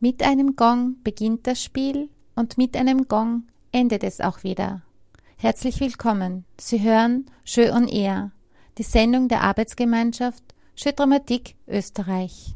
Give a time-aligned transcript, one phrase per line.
[0.00, 4.82] Mit einem Gong beginnt das Spiel und mit einem Gong endet es auch wieder.
[5.36, 6.44] Herzlich willkommen.
[6.56, 8.30] Sie hören Jeu on Air,
[8.78, 10.44] die Sendung der Arbeitsgemeinschaft
[10.76, 12.54] Jeu Dramatik Österreich.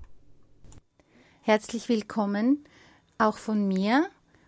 [1.41, 2.65] Herzlich willkommen
[3.19, 4.07] auch von mir.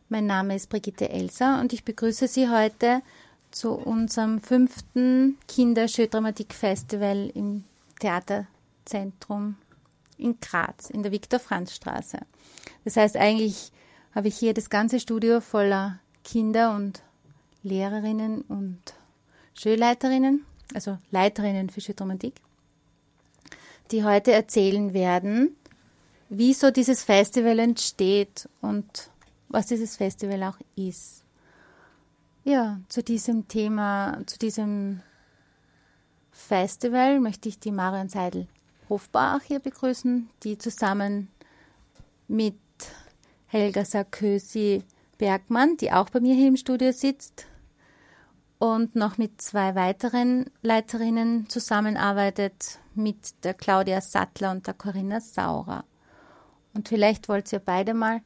[0.08, 3.02] Mein Name ist Brigitte Elser und ich begrüße Sie heute
[3.50, 7.64] zu unserem fünften Kinder-Jeu Dramatik Festival im
[7.98, 9.56] Theaterzentrum
[10.18, 12.18] in Graz, in der Viktor-Franz-Straße.
[12.84, 13.72] Das heißt, eigentlich
[14.14, 17.02] habe ich hier das ganze Studio voller Kinder und
[17.62, 18.80] Lehrerinnen und
[19.54, 22.34] Schulleiterinnen, also Leiterinnen für Schuldramatik,
[23.90, 25.56] die heute erzählen werden,
[26.28, 29.10] wie so dieses Festival entsteht und
[29.48, 31.22] was dieses Festival auch ist.
[32.44, 35.00] Ja, zu diesem Thema, zu diesem
[36.30, 38.48] Festival möchte ich die Marion Seidel
[38.88, 41.28] Hofbach hier begrüßen, die zusammen
[42.28, 42.58] mit
[43.46, 44.82] Helga Sarkösi
[45.18, 47.46] Bergmann, die auch bei mir hier im Studio sitzt,
[48.58, 55.84] und noch mit zwei weiteren Leiterinnen zusammenarbeitet, mit der Claudia Sattler und der Corinna Saurer.
[56.72, 58.20] Und vielleicht wollt ihr beide mal.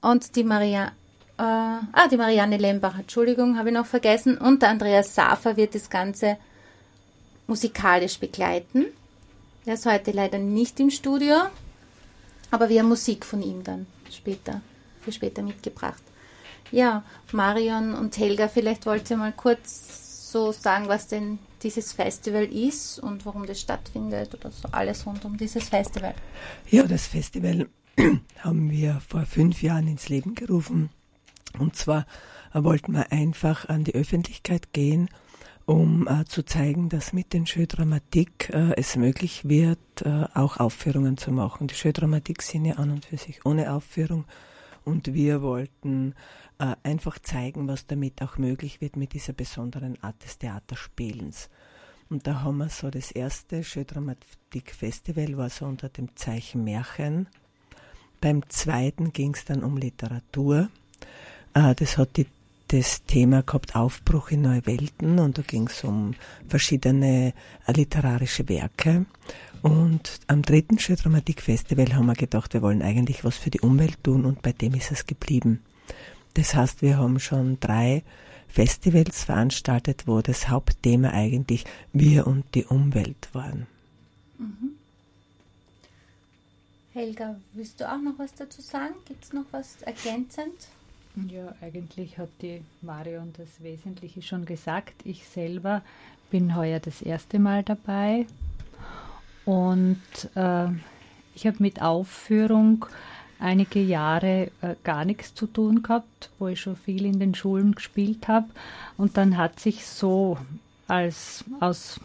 [0.00, 0.92] Und die Maria,
[1.38, 4.38] äh, ah, die Marianne Lembach, Entschuldigung, habe ich noch vergessen.
[4.38, 6.36] Und der Andreas Safer wird das Ganze
[7.48, 8.86] musikalisch begleiten.
[9.66, 11.34] Er ist heute leider nicht im Studio,
[12.50, 14.60] aber wir haben Musik von ihm dann später,
[15.00, 16.02] für später mitgebracht.
[16.70, 22.44] Ja, Marion und Helga, vielleicht wollt ihr mal kurz so sagen, was denn dieses Festival
[22.44, 26.14] ist und warum das stattfindet oder so alles rund um dieses Festival.
[26.70, 27.68] Ja, das Festival
[28.38, 30.90] haben wir vor fünf Jahren ins Leben gerufen.
[31.58, 32.06] Und zwar
[32.52, 35.08] wollten wir einfach an die Öffentlichkeit gehen
[35.68, 41.18] um äh, zu zeigen, dass mit den Schödramatik äh, es möglich wird, äh, auch Aufführungen
[41.18, 41.66] zu machen.
[41.66, 44.24] Die Schödramatik sind ja an und für sich ohne Aufführung
[44.86, 46.14] und wir wollten
[46.58, 51.50] äh, einfach zeigen, was damit auch möglich wird mit dieser besonderen Art des Theaterspielens.
[52.08, 57.28] Und da haben wir so das erste Schödramatik-Festival war so unter dem Zeichen Märchen.
[58.22, 60.70] Beim zweiten ging es dann um Literatur.
[61.52, 62.26] Äh, das hat die
[62.68, 66.14] das Thema gehabt Aufbruch in neue Welten und da ging es um
[66.48, 67.32] verschiedene
[67.66, 69.06] äh, literarische Werke.
[69.62, 74.24] Und am dritten Schuldramatik-Festival haben wir gedacht, wir wollen eigentlich was für die Umwelt tun
[74.24, 75.60] und bei dem ist es geblieben.
[76.34, 78.04] Das heißt, wir haben schon drei
[78.48, 83.66] Festivals veranstaltet, wo das Hauptthema eigentlich wir und die Umwelt waren.
[84.38, 84.72] Mhm.
[86.92, 88.94] Helga, willst du auch noch was dazu sagen?
[89.06, 90.68] Gibt es noch was ergänzend?
[91.26, 94.94] Ja, eigentlich hat die Marion das Wesentliche schon gesagt.
[95.04, 95.82] Ich selber
[96.30, 98.26] bin heuer das erste Mal dabei
[99.44, 100.00] und
[100.36, 100.68] äh,
[101.34, 102.86] ich habe mit Aufführung
[103.40, 107.74] einige Jahre äh, gar nichts zu tun gehabt, wo ich schon viel in den Schulen
[107.74, 108.48] gespielt habe.
[108.96, 110.38] Und dann hat sich so
[110.86, 112.00] als aus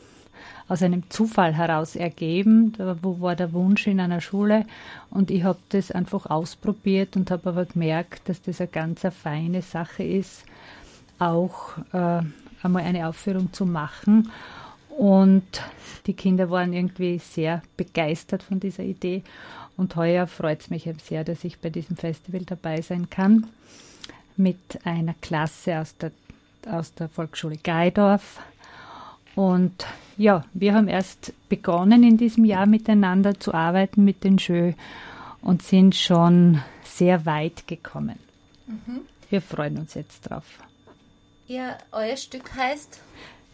[0.67, 2.73] aus einem Zufall heraus ergeben.
[2.77, 4.65] Da wo war der Wunsch in einer Schule
[5.09, 9.61] und ich habe das einfach ausprobiert und habe aber gemerkt, dass das eine ganz feine
[9.61, 10.45] Sache ist,
[11.19, 12.21] auch äh,
[12.61, 14.31] einmal eine Aufführung zu machen.
[14.89, 15.43] Und
[16.05, 19.23] die Kinder waren irgendwie sehr begeistert von dieser Idee.
[19.75, 23.47] Und heuer freut es mich sehr, dass ich bei diesem Festival dabei sein kann.
[24.37, 26.11] Mit einer Klasse aus der,
[26.69, 28.39] aus der Volksschule Geidorf.
[29.35, 29.85] Und
[30.17, 34.75] ja, wir haben erst begonnen in diesem Jahr miteinander zu arbeiten mit den Jeux
[35.41, 38.19] und sind schon sehr weit gekommen.
[38.67, 39.01] Mhm.
[39.29, 40.45] Wir freuen uns jetzt drauf.
[41.47, 42.99] Ja, euer Stück heißt?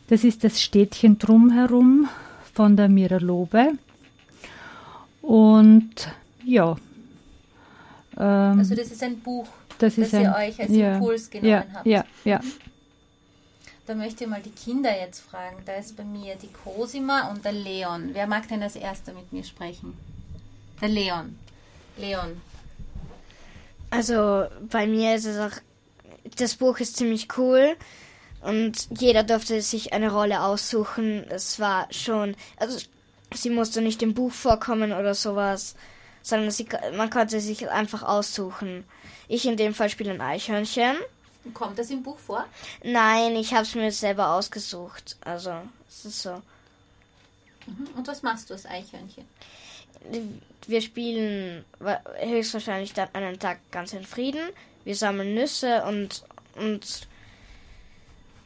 [0.07, 2.07] Das ist das Städtchen drumherum
[2.53, 3.73] von der Mira Lobe.
[5.21, 5.93] Und
[6.43, 6.75] ja.
[8.17, 11.65] Ähm, also das ist ein Buch, das, das ihr euch als ja, Impuls genommen ja,
[11.73, 11.85] habt.
[11.85, 12.39] Ja, ja.
[13.89, 15.63] Da möchte ich mal die Kinder jetzt fragen.
[15.65, 18.11] Da ist bei mir die Cosima und der Leon.
[18.13, 19.97] Wer mag denn als erster mit mir sprechen?
[20.79, 21.39] Der Leon.
[21.97, 22.39] Leon.
[23.89, 25.57] Also bei mir ist es auch,
[26.37, 27.75] das Buch ist ziemlich cool
[28.41, 31.25] und jeder durfte sich eine Rolle aussuchen.
[31.27, 32.77] Es war schon, also
[33.33, 35.75] sie musste nicht im Buch vorkommen oder sowas,
[36.21, 38.83] sondern sie, man konnte sich einfach aussuchen.
[39.27, 40.95] Ich in dem Fall spiele ein Eichhörnchen.
[41.53, 42.45] Kommt das im Buch vor?
[42.83, 45.17] Nein, ich habe es mir selber ausgesucht.
[45.21, 45.53] Also,
[45.87, 46.41] es ist so.
[47.65, 47.87] Mhm.
[47.95, 49.25] Und was machst du als Eichhörnchen?
[50.67, 51.65] Wir spielen
[52.19, 54.49] höchstwahrscheinlich dann einen Tag ganz in Frieden.
[54.83, 56.23] Wir sammeln Nüsse und,
[56.55, 57.07] und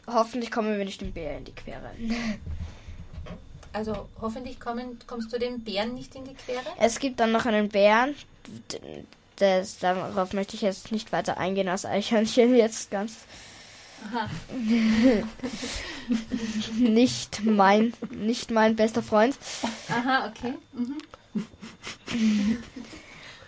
[0.08, 1.92] hoffentlich kommen wir nicht dem Bär in die Quere.
[3.74, 6.66] also hoffentlich kommen, kommst du den Bären nicht in die Quere?
[6.80, 8.16] Es gibt dann noch einen Bären.
[9.38, 13.16] Das, darauf möchte ich jetzt nicht weiter eingehen, als Eichhörnchen jetzt ganz
[14.14, 14.30] Aha.
[16.78, 19.36] nicht mein, nicht mein bester Freund.
[19.90, 20.54] Aha, okay.
[20.74, 20.98] Mhm.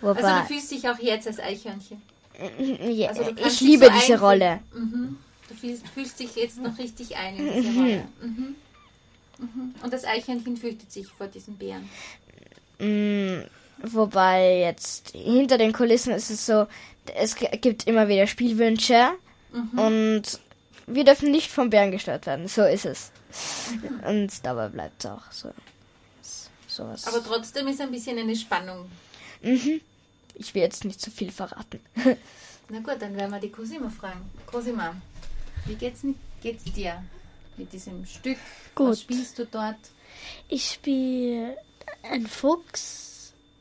[0.00, 2.02] Wobei, Also du fühlst dich auch jetzt als Eichhörnchen.
[2.90, 4.20] ja, also ich liebe so diese.
[4.20, 4.60] Rolle.
[4.74, 5.18] Mhm.
[5.48, 8.04] Du fühlst, fühlst dich jetzt noch richtig ein in diese Rolle.
[8.20, 8.56] Mhm.
[9.38, 9.74] Mhm.
[9.82, 11.88] Und das Eichhörnchen fürchtet sich vor diesen Bären.
[13.82, 16.66] Wobei jetzt hinter den Kulissen ist es so,
[17.14, 19.10] es gibt immer wieder Spielwünsche
[19.52, 19.78] Mhm.
[19.78, 20.22] und
[20.88, 22.46] wir dürfen nicht vom Bären gestört werden.
[22.48, 23.10] So ist es.
[24.06, 25.50] Und dabei bleibt es auch so.
[26.66, 27.06] Sowas.
[27.06, 28.90] Aber trotzdem ist ein bisschen eine Spannung.
[29.42, 29.80] mhm.
[30.34, 31.80] Ich will jetzt nicht zu viel verraten.
[32.68, 34.28] Na gut, dann werden wir die Cosima fragen.
[34.46, 34.94] Cosima,
[35.64, 36.00] wie geht's,
[36.42, 37.02] geht's dir
[37.56, 38.36] mit diesem Stück?
[38.74, 38.88] Gut.
[38.88, 39.76] Was spielst du dort?
[40.48, 41.56] Ich spiele
[42.02, 43.05] ein Fuchs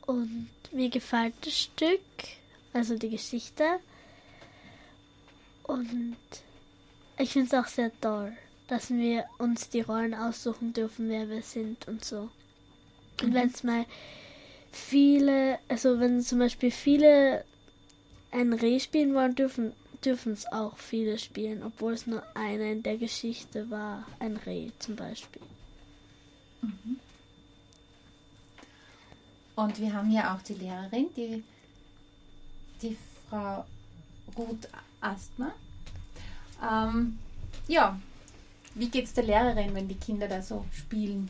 [0.05, 2.01] und mir gefällt das Stück,
[2.73, 3.63] also die Geschichte.
[5.63, 6.17] Und
[7.17, 8.33] ich finde es auch sehr toll,
[8.67, 12.29] dass wir uns die Rollen aussuchen dürfen, wer wir sind und so.
[13.21, 13.85] Und wenn es mal
[14.71, 17.45] viele, also wenn zum Beispiel viele
[18.31, 19.73] ein Reh spielen wollen, dürfen
[20.05, 24.69] dürfen es auch viele spielen, obwohl es nur einer in der Geschichte war, ein Reh
[24.79, 25.41] zum Beispiel.
[29.55, 31.43] Und wir haben ja auch die Lehrerin, die,
[32.81, 32.97] die
[33.29, 33.65] Frau
[34.37, 34.67] Ruth
[35.01, 35.53] Astma.
[36.61, 37.17] Ähm,
[37.67, 37.97] ja,
[38.73, 41.29] wie geht's der Lehrerin, wenn die Kinder da so spielen?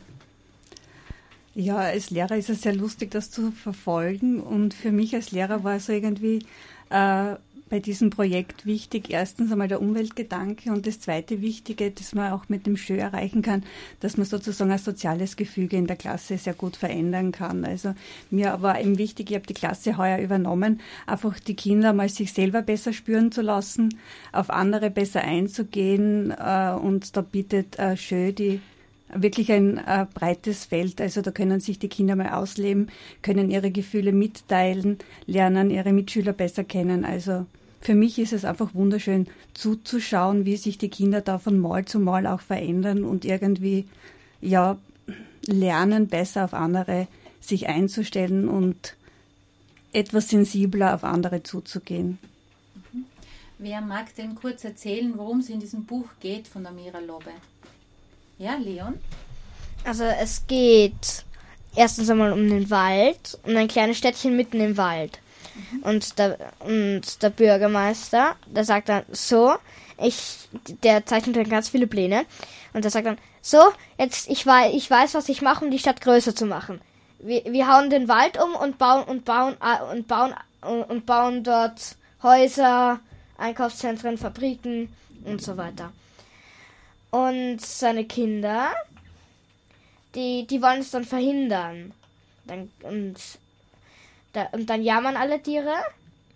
[1.54, 4.40] Ja, als Lehrer ist es sehr lustig, das zu verfolgen.
[4.40, 6.44] Und für mich als Lehrer war es irgendwie
[6.90, 7.36] äh,
[7.68, 12.48] bei diesem Projekt wichtig, erstens einmal der Umweltgedanke und das zweite Wichtige, das man auch
[12.48, 13.64] mit dem Schö erreichen kann,
[14.00, 17.64] dass man sozusagen ein soziales Gefüge in der Klasse sehr gut verändern kann.
[17.64, 17.94] Also
[18.30, 22.32] mir war eben wichtig, ich habe die Klasse heuer übernommen, einfach die Kinder mal sich
[22.32, 23.98] selber besser spüren zu lassen,
[24.32, 28.60] auf andere besser einzugehen äh, und da bietet äh, Schö die
[29.12, 31.00] wirklich ein äh, breites Feld.
[31.00, 32.88] Also da können sich die Kinder mal ausleben,
[33.22, 37.04] können ihre Gefühle mitteilen, lernen ihre Mitschüler besser kennen.
[37.04, 37.46] Also
[37.80, 42.00] für mich ist es einfach wunderschön zuzuschauen, wie sich die Kinder da von Mal zu
[42.00, 43.86] Mal auch verändern und irgendwie
[44.40, 44.76] ja
[45.46, 47.06] lernen, besser auf andere
[47.40, 48.96] sich einzustellen und
[49.92, 52.18] etwas sensibler auf andere zuzugehen.
[53.58, 57.30] Wer mag denn kurz erzählen, worum es in diesem Buch geht von der Mira Lobe?
[58.38, 58.98] Ja, Leon?
[59.84, 61.24] Also es geht
[61.74, 65.20] erstens einmal um den Wald, um ein kleines Städtchen mitten im Wald.
[65.82, 69.54] Und der, und der Bürgermeister, der sagt dann, so,
[69.98, 70.48] ich,
[70.82, 72.26] der zeichnet dann ganz viele Pläne.
[72.74, 73.58] Und der sagt dann, so,
[73.98, 76.80] jetzt, ich weiß, ich weiß, was ich mache, um die Stadt größer zu machen.
[77.20, 79.54] Wir, wir hauen den Wald um und bauen, und bauen,
[79.92, 83.00] und bauen, und, und bauen dort Häuser,
[83.38, 84.92] Einkaufszentren, Fabriken
[85.24, 85.92] und so weiter.
[87.16, 88.74] Und seine Kinder,
[90.14, 91.94] die, die wollen es dann verhindern.
[92.44, 93.16] Dann, und,
[94.34, 95.76] da, und dann jammern alle Tiere.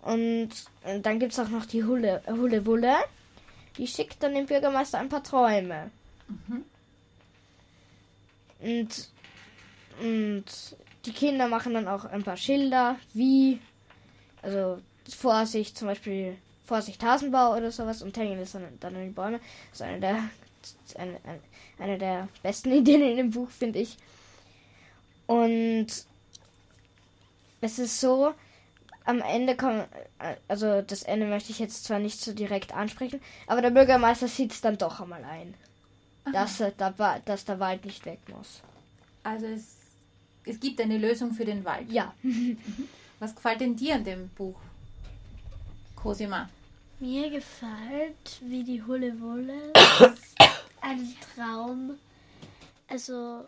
[0.01, 0.49] Und,
[0.83, 2.95] und dann gibt es auch noch die Hulle, Hulle Wulle.
[3.77, 5.91] Die schickt dann dem Bürgermeister ein paar Träume.
[8.59, 9.09] Und,
[10.01, 10.45] und
[11.05, 13.59] die Kinder machen dann auch ein paar Schilder, wie,
[14.41, 14.79] also
[15.15, 19.39] Vorsicht, zum Beispiel Vorsicht Hasenbau oder sowas und hängen das dann, dann in die Bäume.
[19.69, 20.23] Das ist eine der,
[20.95, 21.19] eine,
[21.79, 23.97] eine, der besten Ideen in dem Buch, finde ich.
[25.27, 25.87] Und
[27.61, 28.33] es ist so,
[29.05, 29.83] am Ende kommen,
[30.47, 34.51] also das Ende möchte ich jetzt zwar nicht so direkt ansprechen, aber der Bürgermeister sieht
[34.51, 35.53] es dann doch einmal ein,
[36.33, 38.61] dass, er der, Wa- dass der Wald nicht weg muss.
[39.23, 39.63] Also es,
[40.45, 41.89] es gibt eine Lösung für den Wald.
[41.91, 42.13] Ja,
[43.19, 44.59] Was gefällt denn dir an dem Buch?
[45.95, 46.49] Cosima.
[46.99, 49.71] Mir gefällt, wie die Hulle Wulle
[50.81, 51.97] ein Traum.
[52.87, 53.47] Also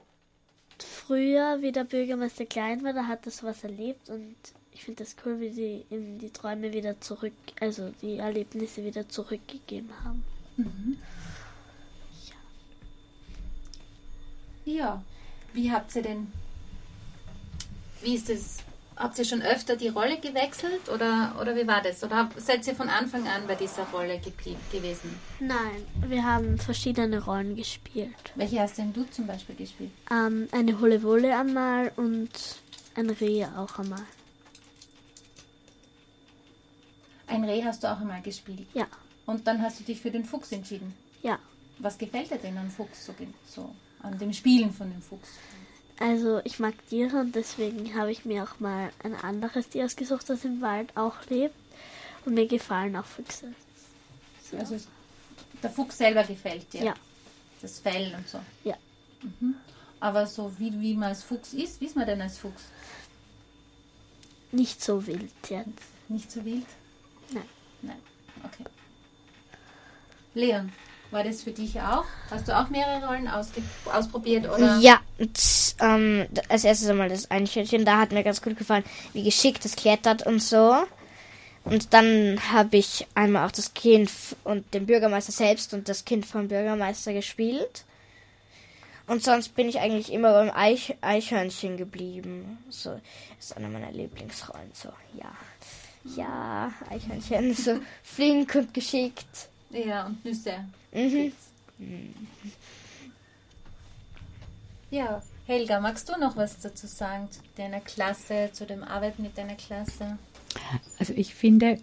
[0.80, 4.36] früher, wie der Bürgermeister klein war, da hat er sowas erlebt und
[4.72, 9.08] ich finde das cool, wie sie ihm die Träume wieder zurück, also die Erlebnisse wieder
[9.08, 10.24] zurückgegeben haben.
[14.66, 15.04] Ja.
[15.54, 16.32] Wie habt ihr denn,
[18.02, 18.64] wie ist es,
[18.96, 22.04] habt ihr schon öfter die Rolle gewechselt oder, oder wie war das?
[22.04, 24.20] Oder seid ihr von Anfang an bei dieser Rolle
[24.72, 25.20] gewesen?
[25.40, 28.14] Nein, wir haben verschiedene Rollen gespielt.
[28.36, 29.92] Welche hast denn du zum Beispiel gespielt?
[30.12, 32.30] Ähm, eine Hulle Wulle einmal und
[32.96, 34.04] ein Reh auch einmal.
[37.28, 38.68] Ein Reh hast du auch einmal gespielt.
[38.74, 38.88] Ja,
[39.26, 40.94] Und dann hast du dich für den Fuchs entschieden.
[41.22, 41.40] ja.
[41.80, 43.16] Was gefällt dir denn an Fuchs so,
[43.48, 43.74] so
[44.04, 45.28] an dem Spielen von dem Fuchs?
[46.00, 50.30] Also ich mag Tiere und deswegen habe ich mir auch mal ein anderes Tier ausgesucht,
[50.30, 51.56] das im Wald auch lebt.
[52.26, 53.54] Und mir gefallen auch Füchse.
[54.50, 54.58] So.
[54.58, 54.78] Also
[55.62, 56.84] der Fuchs selber gefällt dir?
[56.84, 56.94] Ja.
[57.62, 58.40] Das Fell und so?
[58.64, 58.76] Ja.
[59.22, 59.56] Mhm.
[60.00, 62.64] Aber so wie, wie man als Fuchs ist, wie ist man denn als Fuchs?
[64.52, 65.70] Nicht so wild jetzt.
[66.10, 66.66] Nicht so wild?
[67.32, 67.50] Nein.
[67.82, 68.00] Nein,
[68.44, 68.66] okay.
[70.34, 70.72] Leon,
[71.14, 72.06] war das für dich auch?
[72.30, 74.50] Hast du auch mehrere Rollen ausprobiert?
[74.50, 74.80] Oder?
[74.80, 75.00] Ja,
[75.80, 79.76] ähm, als erstes einmal das Einschätzchen, da hat mir ganz gut gefallen, wie geschickt es
[79.76, 80.76] klettert und so.
[81.64, 84.12] Und dann habe ich einmal auch das Kind
[84.44, 87.86] und den Bürgermeister selbst und das Kind vom Bürgermeister gespielt.
[89.08, 92.58] Und sonst bin ich eigentlich immer beim Eich Eichhörnchen geblieben.
[92.70, 93.00] So
[93.40, 94.72] ist einer meiner Lieblingsrollen.
[94.74, 95.32] So, ja.
[96.16, 99.50] Ja, Eichhörnchen, so flink und geschickt.
[99.74, 100.54] Ja, und Nüsse.
[100.92, 101.34] Mhm.
[104.92, 109.38] Ja, Helga, magst du noch was dazu sagen zu deiner Klasse, zu dem Arbeiten mit
[109.38, 110.18] deiner Klasse?
[111.00, 111.80] Also ich finde,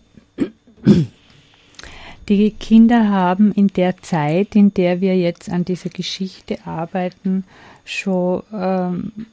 [2.29, 7.45] die Kinder haben in der Zeit, in der wir jetzt an dieser Geschichte arbeiten,
[7.85, 9.27] schon ähm,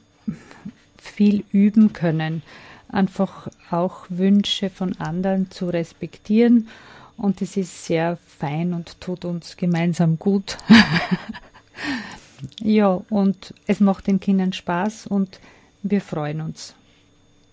[1.00, 2.42] viel üben können.
[2.88, 6.68] Einfach auch Wünsche von anderen zu respektieren.
[7.18, 10.56] Und es ist sehr fein und tut uns gemeinsam gut.
[12.60, 15.40] ja, und es macht den Kindern Spaß und
[15.82, 16.74] wir freuen uns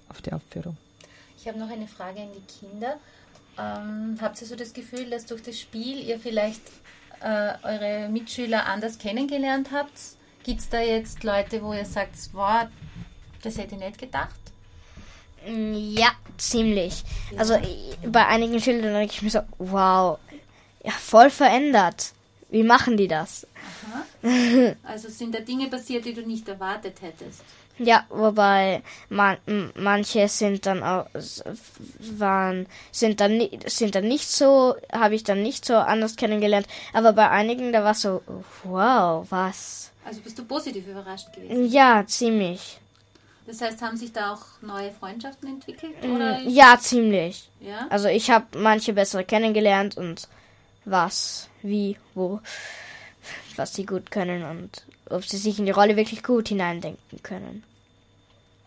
[0.07, 0.77] auf die Aufführung.
[1.37, 2.97] Ich habe noch eine Frage an die Kinder.
[3.57, 6.61] Ähm, habt ihr so das Gefühl, dass durch das Spiel ihr vielleicht
[7.21, 9.99] äh, eure Mitschüler anders kennengelernt habt?
[10.43, 12.67] Gibt es da jetzt Leute, wo ihr sagt, wow,
[13.41, 14.44] das hätte ich nicht gedacht?
[15.45, 17.03] Mm, ja, ziemlich.
[17.37, 17.57] Also
[18.05, 20.17] bei einigen Schülern denke ich mir so, wow,
[20.83, 22.13] ja, voll verändert.
[22.49, 23.47] Wie machen die das?
[24.83, 27.41] Also sind da Dinge passiert, die du nicht erwartet hättest?
[27.77, 29.37] Ja, wobei man,
[29.75, 31.07] manche sind dann auch
[32.17, 37.11] waren sind dann sind dann nicht so habe ich dann nicht so anders kennengelernt, aber
[37.11, 38.21] bei einigen da war so
[38.63, 39.91] wow, was.
[40.05, 41.65] Also bist du positiv überrascht gewesen?
[41.69, 42.79] Ja, ziemlich.
[43.47, 46.03] Das heißt, haben sich da auch neue Freundschaften entwickelt?
[46.03, 46.41] Mm, oder?
[46.41, 47.49] Ja, ziemlich.
[47.59, 47.87] Ja?
[47.89, 50.27] Also ich habe manche bessere kennengelernt und
[50.83, 52.39] was, wie, wo,
[53.55, 57.63] was sie gut können und ob sie sich in die Rolle wirklich gut hineindenken können.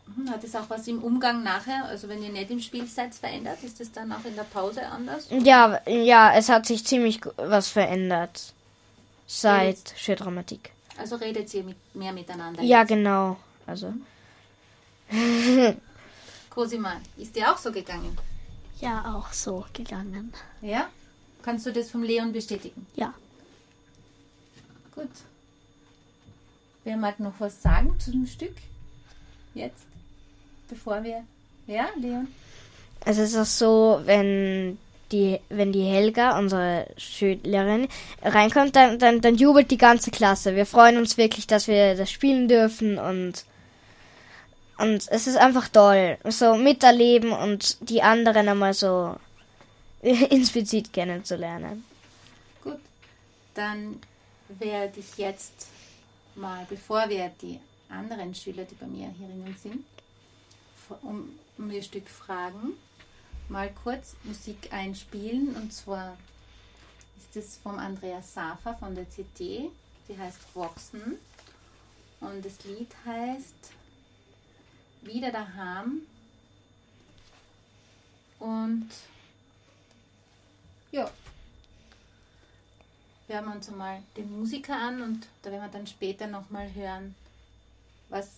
[0.06, 3.14] Mhm, hat es auch was im Umgang nachher, also wenn ihr nicht im Spiel seid,
[3.14, 3.62] verändert?
[3.62, 5.28] Ist es dann auch in der Pause anders?
[5.30, 8.54] Ja, ja, es hat sich ziemlich was verändert
[9.26, 10.70] seit Schwerdramatik.
[10.96, 12.62] Also redet ihr mit, mehr miteinander?
[12.62, 12.88] Ja, jetzt?
[12.88, 13.36] genau.
[13.66, 13.92] Also.
[16.50, 18.16] Cosima, ist dir auch so gegangen?
[18.80, 20.32] Ja, auch so gegangen.
[20.60, 20.88] Ja?
[21.42, 22.86] Kannst du das vom Leon bestätigen?
[22.94, 23.14] Ja.
[24.94, 25.10] Gut.
[26.84, 28.54] Wer mag noch was sagen zu dem Stück?
[29.54, 29.86] Jetzt?
[30.68, 31.24] Bevor wir.
[31.66, 32.28] Ja, Leon?
[33.04, 34.78] Also es ist so, wenn
[35.12, 37.88] die, wenn die Helga, unsere Schülerin,
[38.22, 40.54] reinkommt, dann, dann, dann jubelt die ganze Klasse.
[40.54, 43.44] Wir freuen uns wirklich, dass wir das spielen dürfen und
[44.78, 49.16] und es ist einfach toll, so miterleben und die anderen einmal so
[50.02, 51.84] inspizit kennenzulernen.
[52.62, 52.80] Gut,
[53.54, 54.00] dann
[54.48, 55.66] werde ich jetzt
[56.36, 57.58] mal, bevor wir die
[57.88, 59.84] anderen Schüler, die bei mir herinnen sind,
[61.02, 62.74] um, um ihr Stück fragen,
[63.48, 65.56] mal kurz Musik einspielen.
[65.56, 66.16] Und zwar
[67.18, 71.18] ist es vom Andreas Safa von der CT, die heißt Wachsen.
[72.20, 73.72] Und das Lied heißt
[75.02, 76.02] Wieder daheim.
[78.38, 78.88] Und
[80.92, 81.10] ja,
[83.26, 87.14] hören wir uns einmal den Musiker an und da werden wir dann später nochmal hören,
[88.08, 88.28] was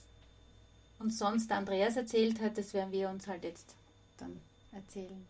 [0.98, 3.74] uns sonst Andreas erzählt hat, das werden wir uns halt jetzt
[4.18, 4.40] dann
[4.72, 5.26] erzählen.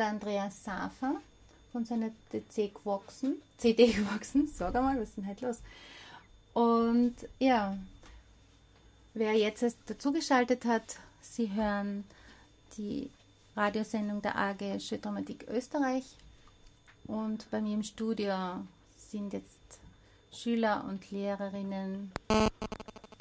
[0.00, 1.20] Der Andreas Safer
[1.72, 4.48] von seiner DC gewachsen, CD gewachsen.
[4.48, 5.58] Sag einmal, was ist denn heute los?
[6.54, 7.76] Und ja,
[9.14, 12.04] wer jetzt erst dazugeschaltet hat, Sie hören
[12.76, 13.10] die
[13.54, 16.04] Radiosendung der AG Schödramatik Österreich.
[17.04, 18.64] Und bei mir im Studio
[18.96, 19.78] sind jetzt
[20.32, 22.10] Schüler und Lehrerinnen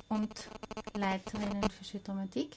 [0.07, 0.49] und
[0.95, 2.55] Leiterinnen für Schödramatik.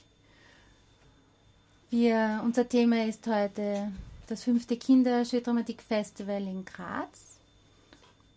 [1.89, 3.91] Wir, unser Thema ist heute
[4.33, 7.37] das fünfte Kinderschildramatik-Festival in Graz.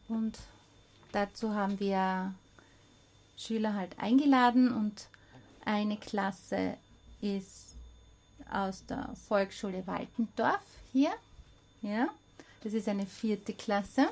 [0.08, 0.38] Und
[1.10, 2.34] dazu haben wir
[3.38, 5.08] Schüler halt eingeladen und
[5.64, 6.76] eine Klasse
[7.22, 7.76] ist
[8.52, 10.60] aus der Volksschule Waltendorf
[10.92, 11.12] hier.
[11.80, 12.08] Ja,
[12.62, 14.10] das ist eine vierte Klasse.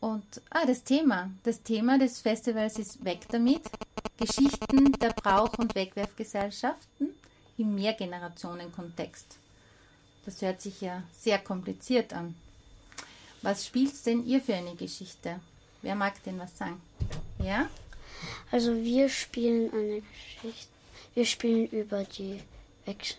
[0.00, 1.30] Und ah, das Thema.
[1.42, 3.62] Das Thema des Festivals ist Weg damit.
[4.18, 7.14] Geschichten der Brauch- und Wegwerfgesellschaften
[7.60, 9.36] im Mehrgenerationen-Kontext.
[10.24, 12.34] Das hört sich ja sehr kompliziert an.
[13.42, 15.40] Was spielt denn ihr für eine Geschichte?
[15.82, 16.80] Wer mag denn was sagen?
[17.42, 17.68] Ja?
[18.50, 20.68] Also wir spielen eine Geschichte.
[21.14, 22.42] Wir spielen über die
[22.84, 23.16] Weg,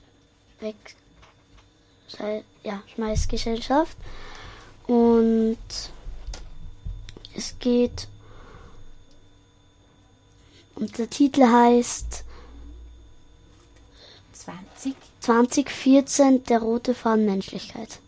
[0.60, 0.76] Weg,
[2.64, 3.98] ja, Schmeißgesellschaft.
[4.88, 5.58] Und
[7.36, 8.08] es geht.
[10.76, 12.26] Und der Titel heißt
[14.44, 14.96] 20?
[15.22, 18.00] 2014 Der rote Faden Menschlichkeit.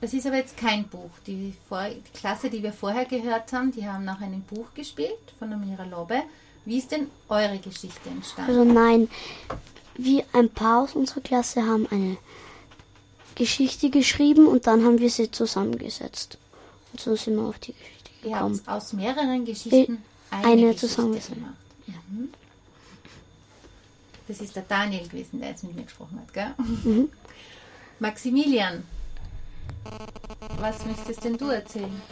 [0.00, 1.10] Das ist aber jetzt kein Buch.
[1.26, 5.18] Die, Vor die Klasse, die wir vorher gehört haben, die haben nach einem Buch gespielt
[5.38, 6.22] von Amira Lobbe.
[6.64, 8.50] Wie ist denn eure Geschichte entstanden?
[8.50, 9.08] Also nein,
[9.96, 12.16] wir ein paar aus unserer Klasse haben eine
[13.34, 16.38] Geschichte geschrieben und dann haben wir sie zusammengesetzt.
[16.92, 18.60] Und so sind wir auf die Geschichte Ihr gekommen.
[18.66, 21.34] habt aus mehreren Geschichten eine, eine Geschichte zusammengesetzt.
[21.34, 21.54] gemacht.
[22.08, 22.28] Mhm.
[24.26, 26.54] Das ist der Daniel gewesen, der jetzt mit mir gesprochen hat, gell?
[26.56, 27.10] Mhm.
[27.98, 28.84] Maximilian,
[30.58, 32.02] was möchtest denn du erzählen?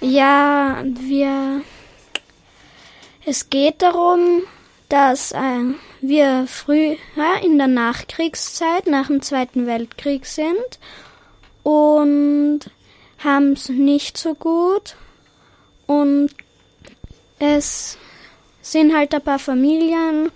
[0.00, 1.62] Ja, wir.
[3.24, 4.42] Es geht darum,
[4.88, 6.96] dass äh, wir früher
[7.42, 10.78] in der Nachkriegszeit, nach dem Zweiten Weltkrieg sind
[11.64, 12.60] und
[13.18, 14.96] haben es nicht so gut.
[15.86, 16.30] Und
[17.38, 17.98] es
[18.62, 20.30] sind halt ein paar Familien,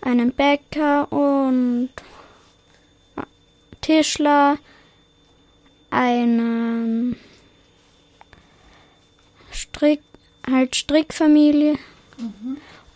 [0.00, 1.90] einen Bäcker und
[3.80, 4.58] Tischler,
[5.90, 7.16] einen
[9.50, 10.02] Strick,
[10.50, 11.76] halt Strickfamilie.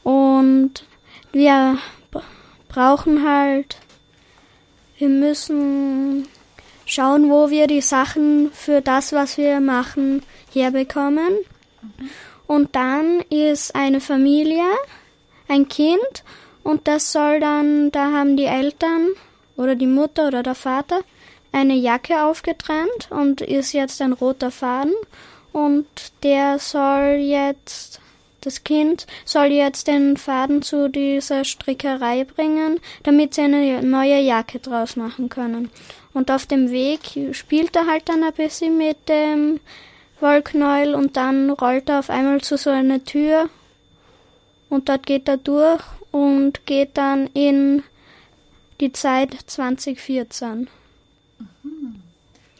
[0.02, 0.84] Und
[1.32, 1.78] wir
[2.68, 3.76] brauchen halt,
[4.98, 6.28] wir müssen
[6.84, 11.38] schauen, wo wir die Sachen für das, was wir machen, herbekommen.
[12.46, 14.64] Und dann ist eine Familie,
[15.48, 16.24] ein Kind,
[16.62, 19.08] und das soll dann, da haben die Eltern
[19.56, 21.00] oder die Mutter oder der Vater
[21.52, 24.92] eine Jacke aufgetrennt und ist jetzt ein roter Faden
[25.52, 25.86] und
[26.22, 28.00] der soll jetzt,
[28.40, 34.58] das Kind soll jetzt den Faden zu dieser Strickerei bringen, damit sie eine neue Jacke
[34.58, 35.70] draus machen können.
[36.12, 37.00] Und auf dem Weg
[37.32, 39.60] spielt er halt dann ein bisschen mit dem
[40.20, 43.48] Wollknäuel und dann rollt er auf einmal zu so einer Tür
[44.68, 47.82] und dort geht er durch und geht dann in
[48.80, 50.68] die Zeit 2014.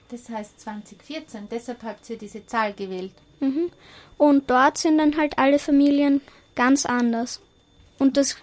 [0.09, 3.13] Das heißt 2014, deshalb habt ihr diese Zahl gewählt.
[3.41, 3.71] Mhm.
[4.19, 6.21] Und dort sind dann halt alle Familien
[6.55, 7.41] ganz anders.
[7.99, 8.37] Und das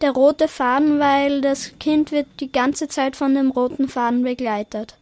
[0.00, 4.96] der rote Faden, weil das Kind wird die ganze Zeit von dem roten Faden begleitet.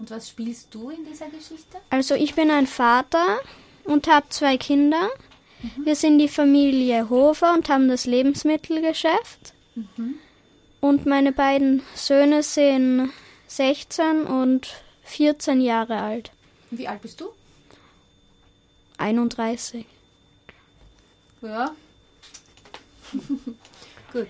[0.00, 1.76] Und was spielst du in dieser Geschichte?
[1.90, 3.38] Also ich bin ein Vater
[3.84, 5.10] und habe zwei Kinder.
[5.84, 9.52] Wir sind die Familie Hofer und haben das Lebensmittelgeschäft.
[10.80, 13.10] Und meine beiden Söhne sind
[13.48, 16.30] 16 und 14 Jahre alt.
[16.70, 17.28] Wie alt bist du?
[18.96, 19.84] 31.
[21.42, 21.74] Ja.
[24.12, 24.28] Gut.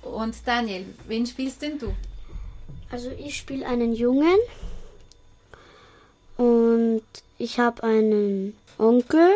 [0.00, 1.94] Und Daniel, wen spielst denn du?
[2.90, 4.38] Also ich spiele einen Jungen
[6.36, 7.02] und
[7.38, 9.30] ich habe einen Onkel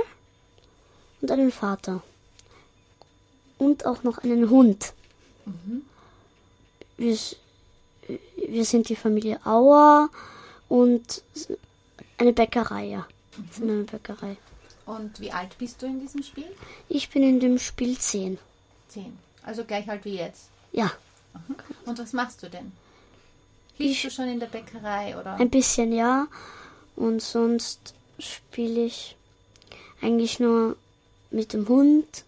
[1.20, 2.02] und einen Vater
[3.58, 4.92] und auch noch einen Hund.
[6.96, 7.36] Wir, s-
[8.36, 10.08] wir sind die Familie Auer
[10.68, 11.22] und
[12.18, 13.06] eine Bäckerei, ja.
[13.36, 14.36] Wir sind eine Bäckerei.
[14.86, 16.46] Und wie alt bist du in diesem Spiel?
[16.88, 18.38] Ich bin in dem Spiel 10.
[18.88, 19.18] Zehn.
[19.42, 20.48] Also gleich alt wie jetzt.
[20.72, 20.90] Ja,
[21.86, 22.72] Und was machst du denn?
[23.78, 25.34] Hilfst du schon in der Bäckerei oder?
[25.34, 26.26] ein bisschen ja.
[26.96, 29.16] Und sonst spiele ich
[30.02, 30.76] eigentlich nur
[31.30, 32.24] mit dem Hund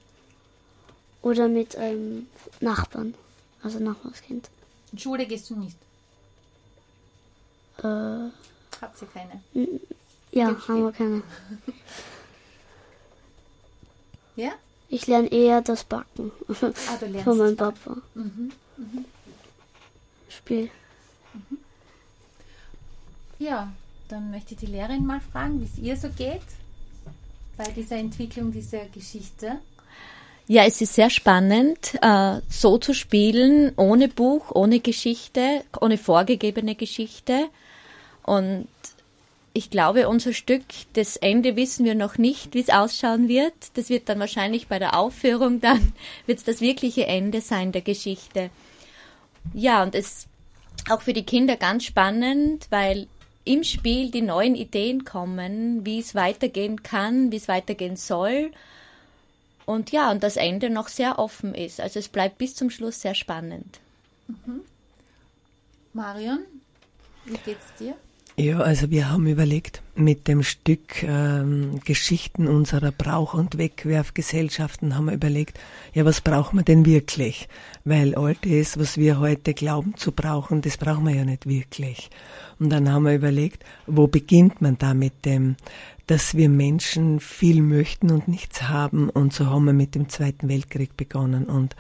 [1.22, 2.26] oder mit einem
[2.60, 3.14] Nachbarn,
[3.62, 4.48] also Nachbarskind.
[4.92, 5.76] In Schule gehst du nicht.
[7.78, 8.30] Äh,
[8.80, 9.42] Habt ihr keine?
[10.32, 11.22] ja, haben wir keine.
[14.36, 14.52] Ja?
[14.88, 16.72] Ich lerne eher das Backen Ah,
[17.24, 17.96] von meinem Papa.
[18.14, 18.52] Mhm.
[20.28, 20.70] Spiel.
[23.38, 23.72] Ja,
[24.08, 26.42] dann möchte ich die Lehrerin mal fragen, wie es ihr so geht
[27.56, 29.58] bei dieser Entwicklung dieser Geschichte.
[30.46, 36.74] Ja, es ist sehr spannend, äh, so zu spielen, ohne Buch, ohne Geschichte, ohne vorgegebene
[36.74, 37.48] Geschichte.
[38.24, 38.68] Und
[39.54, 43.54] ich glaube, unser Stück, das Ende wissen wir noch nicht, wie es ausschauen wird.
[43.74, 45.92] Das wird dann wahrscheinlich bei der Aufführung dann,
[46.26, 48.50] wird das wirkliche Ende sein der Geschichte.
[49.54, 50.26] Ja, und es
[50.90, 53.06] auch für die Kinder ganz spannend, weil
[53.44, 58.50] im Spiel die neuen Ideen kommen, wie es weitergehen kann, wie es weitergehen soll.
[59.66, 61.80] Und ja, und das Ende noch sehr offen ist.
[61.80, 63.80] Also es bleibt bis zum Schluss sehr spannend.
[65.92, 66.40] Marion,
[67.24, 67.94] wie geht's dir?
[68.36, 75.04] Ja, also wir haben überlegt, mit dem Stück ähm, Geschichten unserer Brauch- und Wegwerfgesellschaften haben
[75.04, 75.60] wir überlegt,
[75.92, 77.48] ja, was brauchen wir denn wirklich?
[77.84, 82.10] Weil all das, was wir heute glauben zu brauchen, das brauchen wir ja nicht wirklich.
[82.58, 85.54] Und dann haben wir überlegt, wo beginnt man da mit dem,
[86.08, 89.10] dass wir Menschen viel möchten und nichts haben.
[89.10, 91.44] Und so haben wir mit dem Zweiten Weltkrieg begonnen.
[91.44, 91.76] Und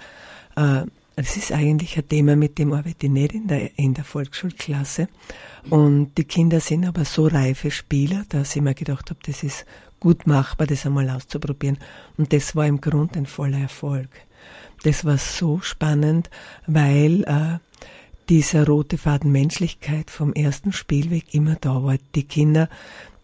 [0.54, 0.82] äh,
[1.16, 5.08] es ist eigentlich ein Thema, mit dem arbeite ich nicht in der, in der Volksschulklasse.
[5.70, 9.64] Und die Kinder sind aber so reife Spieler, dass ich mir gedacht habe, das ist
[10.00, 11.78] gut machbar, das einmal auszuprobieren.
[12.16, 14.08] Und das war im Grunde ein voller Erfolg.
[14.82, 16.28] Das war so spannend,
[16.66, 17.58] weil äh,
[18.28, 21.96] dieser rote Faden Menschlichkeit vom ersten Spielweg immer da war.
[22.14, 22.68] Die Kinder,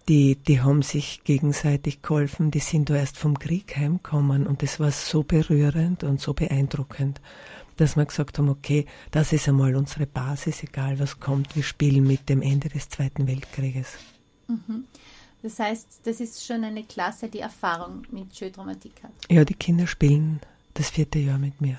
[0.09, 4.81] die, die haben sich gegenseitig geholfen, die sind da erst vom Krieg heimgekommen und das
[4.81, 7.21] war so berührend und so beeindruckend,
[7.81, 12.07] dass wir gesagt haben, okay, das ist einmal unsere Basis, egal was kommt, wir spielen
[12.07, 13.95] mit dem Ende des Zweiten Weltkrieges.
[15.43, 19.13] Das heißt, das ist schon eine Klasse, die Erfahrung mit Schödramatik hat.
[19.31, 20.41] Ja, die Kinder spielen
[20.75, 21.79] das vierte Jahr mit mir.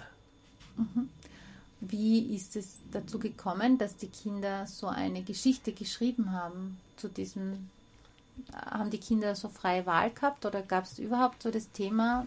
[1.80, 7.70] Wie ist es dazu gekommen, dass die Kinder so eine Geschichte geschrieben haben zu diesem?
[8.54, 12.26] Haben die Kinder so freie Wahl gehabt oder gab es überhaupt so das Thema?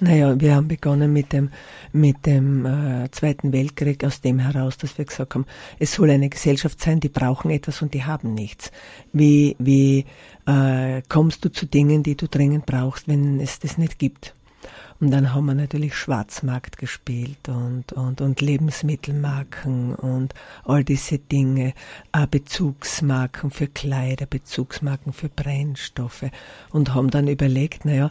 [0.00, 1.50] Naja, wir haben begonnen mit dem,
[1.92, 5.46] mit dem äh, Zweiten Weltkrieg aus dem heraus, dass wir gesagt haben,
[5.78, 8.70] es soll eine Gesellschaft sein, die brauchen etwas und die haben nichts.
[9.12, 10.06] Wie, wie
[10.46, 14.34] äh, kommst du zu Dingen, die du dringend brauchst, wenn es das nicht gibt?
[15.00, 21.74] Und dann haben wir natürlich Schwarzmarkt gespielt und, und, und Lebensmittelmarken und all diese Dinge,
[22.12, 26.30] äh, Bezugsmarken für Kleider, Bezugsmarken für Brennstoffe
[26.70, 28.10] und haben dann überlegt, naja,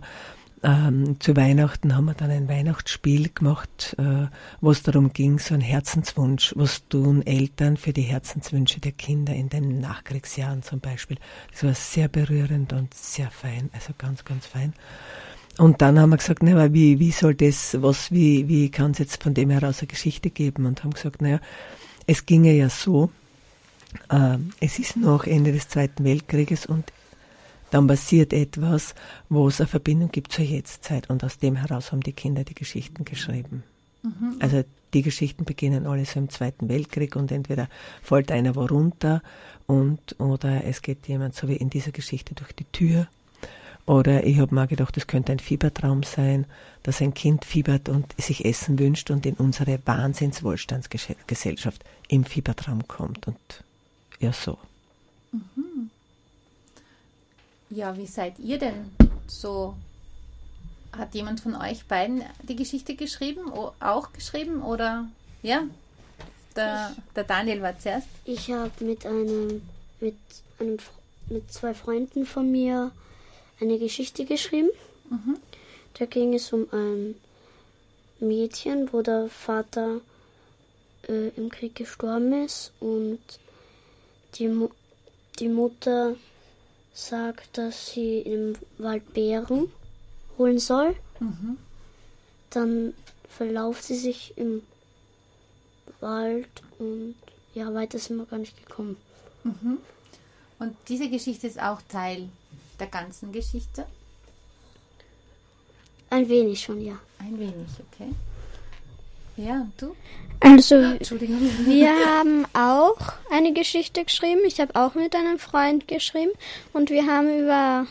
[0.64, 4.28] ähm, zu Weihnachten haben wir dann ein Weihnachtsspiel gemacht, äh,
[4.62, 9.34] wo es darum ging, so ein Herzenswunsch, was tun Eltern für die Herzenswünsche der Kinder
[9.34, 11.18] in den Nachkriegsjahren zum Beispiel.
[11.52, 14.74] Das war sehr berührend und sehr fein, also ganz, ganz fein.
[15.58, 19.00] Und dann haben wir gesagt, naja, wie, wie soll das, was, wie, wie kann es
[19.00, 20.66] jetzt von dem heraus eine Geschichte geben?
[20.66, 21.40] Und haben gesagt, naja,
[22.08, 23.12] es ginge ja so,
[24.10, 26.92] äh, es ist noch Ende des Zweiten Weltkrieges und
[27.70, 28.94] dann passiert etwas,
[29.30, 31.10] wo es eine Verbindung gibt zur Jetztzeit.
[31.10, 33.64] Und aus dem heraus haben die Kinder die Geschichten geschrieben.
[34.40, 34.64] Also
[34.94, 37.70] die Geschichten beginnen alle so im Zweiten Weltkrieg und entweder
[38.02, 39.24] fällt einer wo runter
[39.66, 43.08] und oder es geht jemand so wie in dieser Geschichte durch die Tür
[43.86, 46.46] Oder ich habe mal gedacht, es könnte ein Fiebertraum sein,
[46.84, 53.28] dass ein Kind fiebert und sich Essen wünscht und in unsere Wahnsinnswohlstandsgesellschaft im Fiebertraum kommt.
[53.28, 53.38] Und
[54.20, 54.58] ja, so.
[55.32, 55.90] Mhm.
[57.70, 58.92] Ja, wie seid ihr denn
[59.28, 59.76] so?
[60.92, 65.08] Hat jemand von euch beiden die Geschichte geschrieben, auch geschrieben oder
[65.42, 65.64] ja?
[66.56, 68.08] Der, der Daniel war zuerst.
[68.26, 69.64] Ich habe mit einem,
[70.00, 70.16] mit
[70.60, 70.78] einem,
[71.30, 72.92] mit zwei Freunden von mir
[73.60, 74.70] eine Geschichte geschrieben.
[75.10, 75.38] Mhm.
[75.96, 77.16] Da ging es um ein
[78.20, 80.02] Mädchen, wo der Vater
[81.08, 83.20] äh, im Krieg gestorben ist und
[84.36, 84.70] die, Mu
[85.40, 86.16] die Mutter
[86.94, 89.72] sagt, dass sie im Wald Beeren
[90.38, 90.96] holen soll.
[91.20, 91.58] Mhm.
[92.50, 92.94] Dann
[93.28, 94.62] verlauft sie sich im
[96.00, 97.16] Wald und
[97.54, 98.98] ja, weiter sind wir gar nicht gekommen.
[99.44, 99.78] Mhm.
[100.60, 102.30] Und diese Geschichte ist auch Teil
[102.84, 103.86] der ganzen Geschichte?
[106.10, 107.00] Ein wenig schon, ja.
[107.18, 108.12] Ein wenig, okay.
[109.38, 109.96] Ja, du?
[110.42, 114.42] Also, wir haben auch eine Geschichte geschrieben.
[114.46, 116.32] Ich habe auch mit einem Freund geschrieben.
[116.74, 117.88] Und wir haben über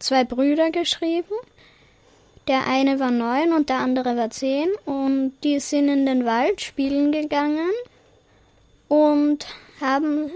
[0.00, 1.32] zwei Brüder geschrieben.
[2.48, 4.68] Der eine war neun und der andere war zehn.
[4.84, 7.70] Und die sind in den Wald spielen gegangen
[8.88, 9.46] und
[9.80, 10.30] haben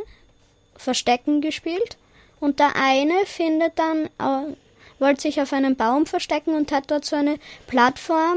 [0.76, 1.98] Verstecken gespielt.
[2.42, 4.56] Und der eine findet dann, äh,
[4.98, 8.36] wollte sich auf einem Baum verstecken und hat dort so eine Plattform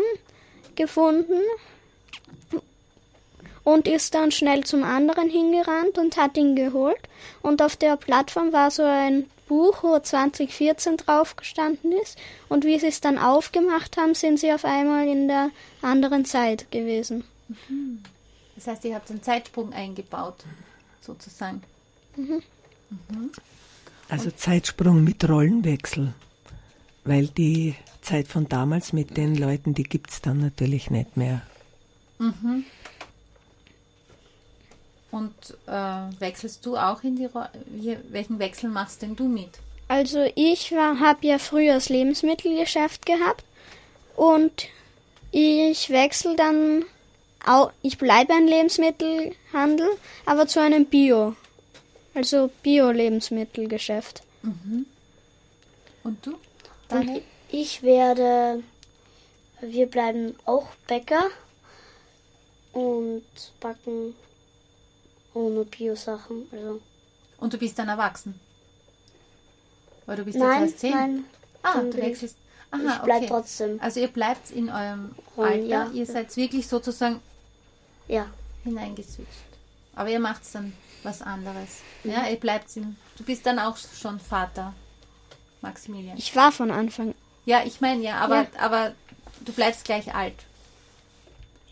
[0.76, 1.42] gefunden
[3.64, 7.00] und ist dann schnell zum anderen hingerannt und hat ihn geholt.
[7.42, 12.20] Und auf der Plattform war so ein Buch, wo 2014 drauf gestanden ist.
[12.48, 15.50] Und wie sie es dann aufgemacht haben, sind sie auf einmal in der
[15.82, 17.24] anderen Zeit gewesen.
[17.48, 18.04] Mhm.
[18.56, 20.44] Das heißt, ihr habt einen Zeitsprung eingebaut,
[21.02, 21.64] sozusagen.
[22.16, 22.44] Mhm.
[23.10, 23.32] Mhm.
[24.10, 26.14] Also Zeitsprung mit Rollenwechsel,
[27.04, 31.42] weil die Zeit von damals mit den Leuten, die gibt es dann natürlich nicht mehr.
[32.20, 32.66] Mhm.
[35.12, 35.34] Und
[35.66, 37.50] äh, wechselst du auch in die Rolle?
[38.10, 39.60] Welchen Wechsel machst denn du mit?
[39.88, 43.46] Also ich habe ja früher das Lebensmittelgeschäft gehabt
[44.16, 44.68] und
[45.32, 46.84] ich wechsle dann
[47.46, 49.90] auch, ich bleibe ein Lebensmittelhandel,
[50.26, 51.36] aber zu einem Bio,
[52.16, 54.24] also Bio-Lebensmittelgeschäft.
[54.42, 54.86] Mhm.
[56.04, 56.38] Und du?
[56.88, 57.22] Daniel?
[57.50, 58.64] Ich werde,
[59.62, 61.30] wir bleiben auch Bäcker
[62.74, 63.24] und
[63.60, 64.16] backen
[65.34, 66.48] ohne Bio-Sachen.
[66.52, 66.82] Also.
[67.38, 68.40] Und du bist dann erwachsen?
[70.06, 70.92] Weil du bist nein, jetzt erst zehn?
[70.92, 71.26] Nein,
[71.64, 72.38] ah, du wechselst.
[72.72, 73.28] Aha, ich bleib okay.
[73.28, 73.80] trotzdem.
[73.82, 75.92] Also ihr bleibt in eurem Rollen, Alter, ja.
[75.92, 77.22] ihr seid wirklich sozusagen
[78.08, 78.28] ja.
[78.64, 79.30] hineingeswitcht.
[79.96, 80.74] Aber ihr macht dann
[81.06, 81.82] was anderes.
[82.04, 84.74] Ja, ihr bleibt im, du bist dann auch schon Vater,
[85.62, 86.18] Maximilian.
[86.18, 87.14] Ich war von Anfang
[87.46, 88.48] ja, ich meine ja, aber, ja.
[88.60, 88.94] aber
[89.42, 90.36] du bleibst gleich alt.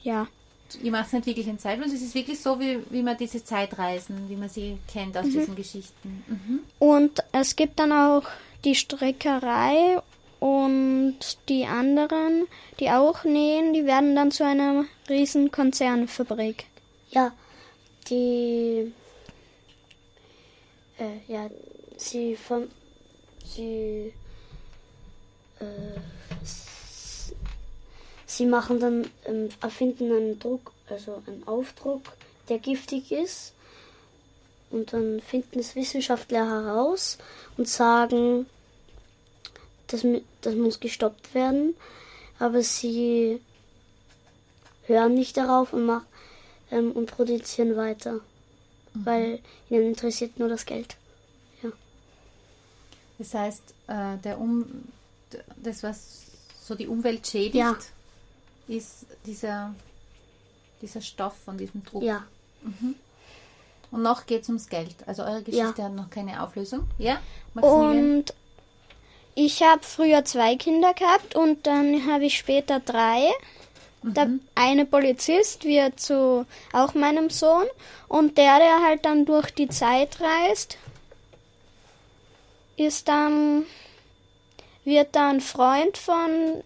[0.04, 0.28] Ja.
[0.82, 1.91] Ihr macht nicht wirklich in Zeitlos.
[1.91, 5.32] Es ist wirklich so, wie, wie man diese Zeitreisen, wie man sie kennt aus mhm.
[5.32, 6.24] diesen Geschichten.
[6.28, 6.60] Mhm.
[6.80, 8.24] Und es gibt dann auch
[8.63, 10.00] die Streckerei
[10.39, 11.17] und
[11.48, 12.48] die anderen,
[12.80, 16.65] die auch nähen, die werden dann zu einer riesen Konzernfabrik.
[17.12, 17.32] Ja,
[18.10, 18.91] die
[20.97, 21.49] äh, ja,
[21.97, 22.67] sie vom
[23.43, 24.13] sie
[25.60, 25.99] äh,
[28.34, 32.01] sie machen dann, ähm, erfinden einen Druck, also einen Aufdruck,
[32.49, 33.53] der giftig ist.
[34.71, 37.19] Und dann finden es Wissenschaftler heraus
[37.58, 38.47] und sagen,
[39.88, 40.03] das,
[40.41, 41.75] das muss gestoppt werden.
[42.39, 43.39] Aber sie
[44.88, 46.08] hören nicht darauf und, machen,
[46.71, 48.19] ähm, und produzieren weiter.
[48.93, 49.06] Mhm.
[49.06, 50.95] Weil ihnen interessiert nur das Geld.
[51.62, 51.69] Ja.
[53.17, 54.65] Das heißt, äh, der um
[55.58, 56.23] das, was
[56.63, 57.77] so die Umwelt schädigt, ja.
[58.67, 59.73] ist dieser,
[60.82, 62.03] dieser Stoff von diesem Druck.
[62.03, 62.25] Ja.
[62.62, 62.95] Mhm.
[63.91, 64.95] Und noch geht es ums Geld.
[65.06, 65.84] Also eure Geschichte ja.
[65.86, 66.88] hat noch keine Auflösung.
[66.97, 67.21] Ja?
[67.53, 68.34] Und
[69.36, 73.32] ich habe früher zwei Kinder gehabt und dann habe ich später drei.
[74.04, 74.13] Mhm.
[74.13, 77.66] Der eine Polizist wird zu auch meinem Sohn
[78.08, 80.78] und der, der halt dann durch die Zeit reist,
[82.78, 83.66] ist dann
[84.84, 86.63] wird dann Freund von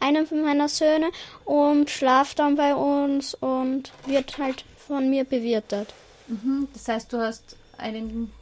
[0.00, 1.10] einem meiner Söhne
[1.44, 5.94] und schlaft dann bei uns und wird halt von mir bewirtet.
[6.26, 8.32] Mhm, das heißt, du hast einen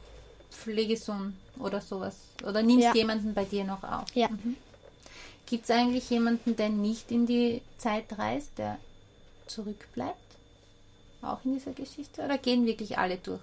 [0.51, 2.15] Pflegesohn oder sowas.
[2.43, 2.93] Oder nimmst ja.
[2.93, 4.05] jemanden bei dir noch auf.
[4.13, 4.29] Ja.
[4.29, 4.55] Mhm.
[5.49, 8.77] Gibt es eigentlich jemanden, der nicht in die Zeit reist, der
[9.47, 10.15] zurückbleibt?
[11.23, 12.23] Auch in dieser Geschichte?
[12.23, 13.41] Oder gehen wirklich alle durch?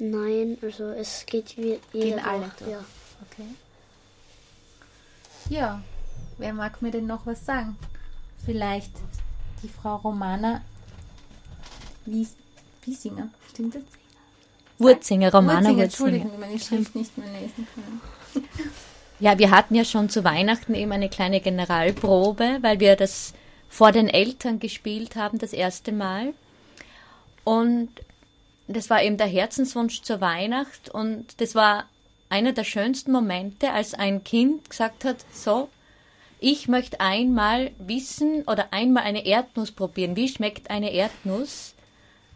[0.00, 2.70] Nein, also es geht wie Gehen jeder alle durch, durch.
[2.70, 2.84] Ja.
[3.30, 3.46] Okay.
[5.48, 5.82] Ja,
[6.38, 7.78] wer mag mir denn noch was sagen?
[8.44, 8.92] Vielleicht
[9.62, 10.62] die Frau Romana
[12.06, 12.34] Wies
[12.82, 13.99] Wiesinger, stimmt das?
[14.80, 15.84] Wurzinger, Romana Wurzinger.
[15.84, 18.00] Entschuldigung, meine Schrift nicht mehr lesen können.
[19.22, 23.34] Ja, wir hatten ja schon zu Weihnachten eben eine kleine Generalprobe, weil wir das
[23.68, 26.32] vor den Eltern gespielt haben, das erste Mal.
[27.44, 27.90] Und
[28.66, 31.84] das war eben der Herzenswunsch zur Weihnacht und das war
[32.30, 35.68] einer der schönsten Momente, als ein Kind gesagt hat, so,
[36.38, 40.16] ich möchte einmal wissen oder einmal eine Erdnuss probieren.
[40.16, 41.74] Wie schmeckt eine Erdnuss?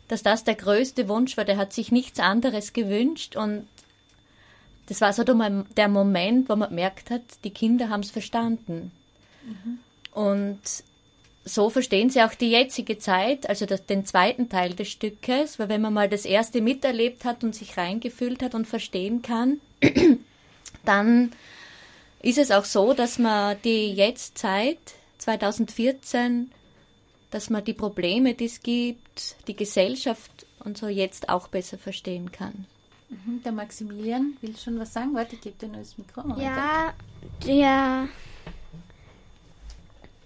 [0.09, 3.67] Dass das der größte Wunsch war, der hat sich nichts anderes gewünscht und
[4.87, 8.11] das war so der Mom- der Moment, wo man gemerkt hat, die Kinder haben es
[8.11, 8.93] verstanden.
[10.13, 10.61] Und
[11.45, 15.69] so verstehen sie auch die jetzige Zeit, also das, den zweiten Teil des Stückes, weil
[15.69, 19.61] wenn man mal das erste miterlebt hat und sich reingefühlt hat und verstehen kann,
[20.85, 21.33] dann
[22.23, 24.79] ist es auch so, dass man die Jetztzeit
[25.19, 26.51] 2014,
[27.31, 29.04] dass man die Probleme, die es gibt,
[29.47, 32.67] die Gesellschaft und so jetzt auch besser verstehen kann.
[33.11, 35.15] Mhm, Der Maximilian will schon was sagen.
[35.15, 36.23] Warte, ich gebe dir nur das Mikro.
[36.23, 36.43] Moment.
[36.43, 36.93] Ja,
[37.47, 38.09] der,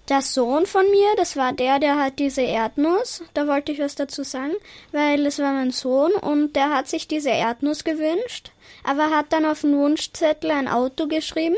[0.08, 3.22] der Sohn von mir, das war der, der hat diese Erdnuss.
[3.34, 4.54] Da wollte ich was dazu sagen,
[4.92, 8.52] weil es war mein Sohn und der hat sich diese Erdnuss gewünscht,
[8.84, 11.56] aber hat dann auf den Wunschzettel ein Auto geschrieben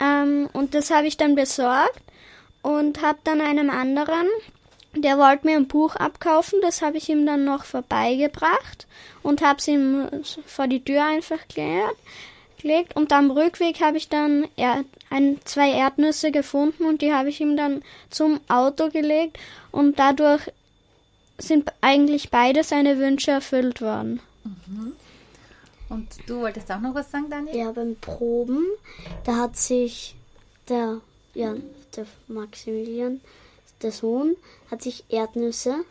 [0.00, 2.02] ähm, und das habe ich dann besorgt
[2.62, 4.26] und habe dann einem anderen,
[4.94, 8.86] der wollte mir ein Buch abkaufen, das habe ich ihm dann noch vorbeigebracht
[9.22, 10.08] und habe es ihm
[10.46, 16.30] vor die Tür einfach gelegt und am Rückweg habe ich dann er ein, zwei Erdnüsse
[16.32, 19.38] gefunden und die habe ich ihm dann zum Auto gelegt
[19.70, 20.50] und dadurch
[21.38, 24.20] sind eigentlich beide seine Wünsche erfüllt worden.
[25.88, 27.56] Und du wolltest auch noch was sagen, Daniel?
[27.56, 28.64] Ja, beim Proben,
[29.24, 30.14] da hat sich
[30.68, 31.00] der,
[31.34, 31.54] ja,
[31.96, 33.20] der Maximilian,
[33.82, 34.36] der Sohn,
[34.70, 35.84] hat sich Erdnüsse,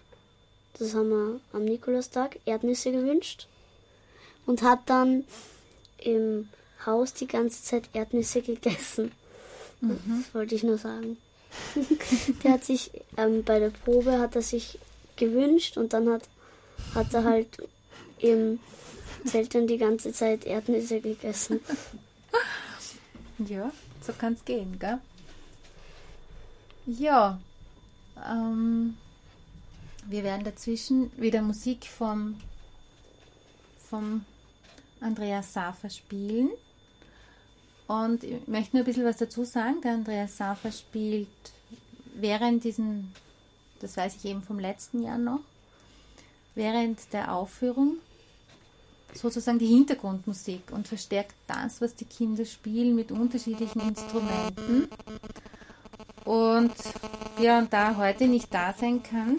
[0.79, 3.47] das haben wir am Nikolaustag, Erdnüsse gewünscht
[4.45, 5.25] und hat dann
[5.97, 6.49] im
[6.85, 9.11] Haus die ganze Zeit Erdnüsse gegessen.
[9.81, 11.17] Das wollte ich nur sagen.
[12.43, 14.79] der hat sich, ähm, bei der Probe hat er sich
[15.15, 16.23] gewünscht und dann hat,
[16.93, 17.57] hat er halt
[18.19, 18.59] im
[19.25, 21.59] Zelt dann die ganze Zeit Erdnüsse gegessen.
[23.39, 23.71] Ja,
[24.01, 24.99] so kann es gehen, gell?
[26.85, 27.39] Ja,
[28.29, 28.97] ähm,
[30.07, 32.35] wir werden dazwischen wieder Musik vom,
[33.89, 34.25] vom
[35.01, 36.49] Andreas Safer spielen.
[37.87, 39.81] Und ich möchte nur ein bisschen was dazu sagen.
[39.81, 41.27] Der Andreas Safer spielt
[42.15, 43.13] während diesen,
[43.79, 45.39] das weiß ich eben vom letzten Jahr noch,
[46.55, 47.97] während der Aufführung
[49.13, 54.89] sozusagen die Hintergrundmusik und verstärkt das, was die Kinder spielen mit unterschiedlichen Instrumenten.
[56.27, 56.73] Und
[57.39, 59.37] ja, und da heute nicht da sein kann,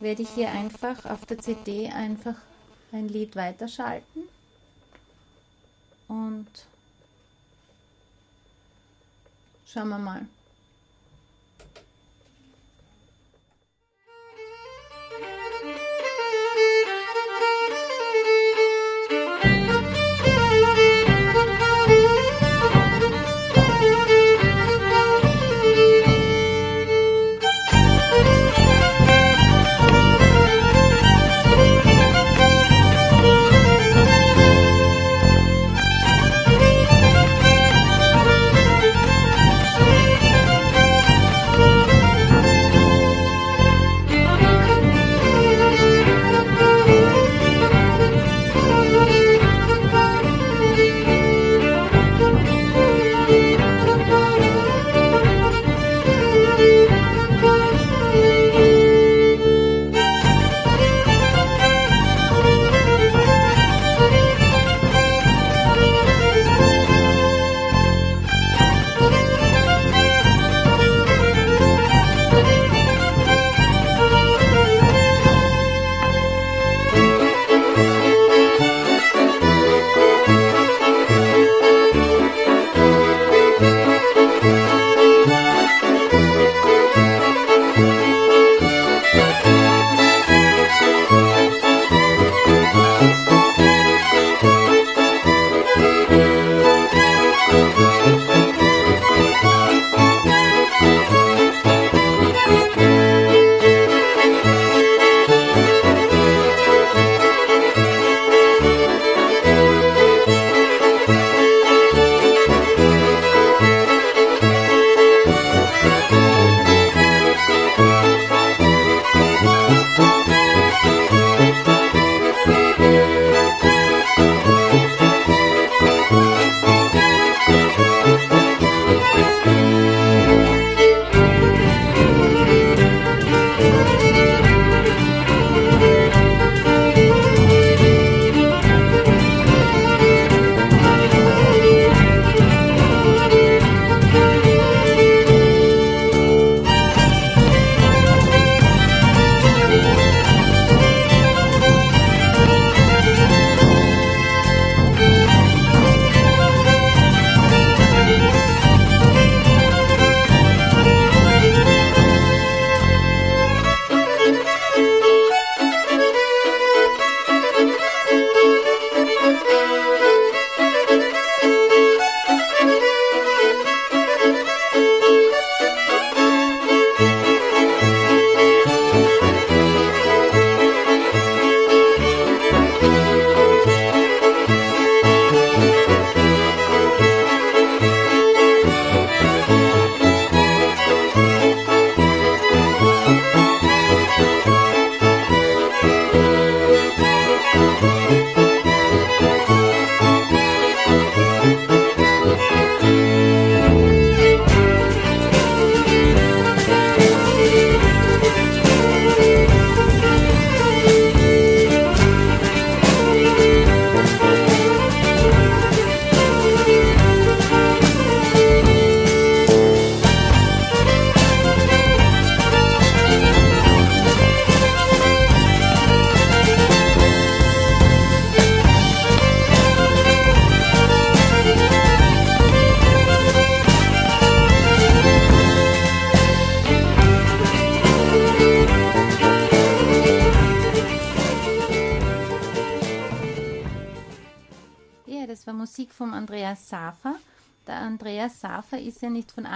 [0.00, 2.34] werde ich hier einfach auf der CD einfach
[2.92, 4.24] ein Lied weiterschalten.
[6.08, 6.46] Und
[9.64, 10.26] schauen wir mal.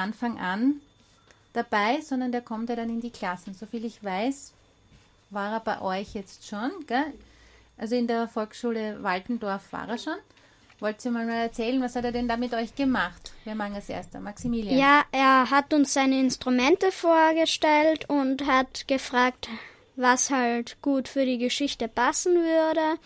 [0.07, 0.81] Anfang an
[1.53, 3.55] dabei, sondern der kommt ja dann in die Klassen.
[3.55, 4.53] Soviel ich weiß,
[5.31, 7.13] war er bei euch jetzt schon, gell?
[7.77, 10.17] Also in der Volksschule Waltendorf war er schon.
[10.79, 13.33] Wollt ihr mal erzählen, was hat er denn da mit euch gemacht?
[13.45, 14.21] Wer mag als erster?
[14.21, 14.79] Maximilian.
[14.79, 19.49] Ja, er hat uns seine Instrumente vorgestellt und hat gefragt,
[19.97, 23.01] was halt gut für die Geschichte passen würde.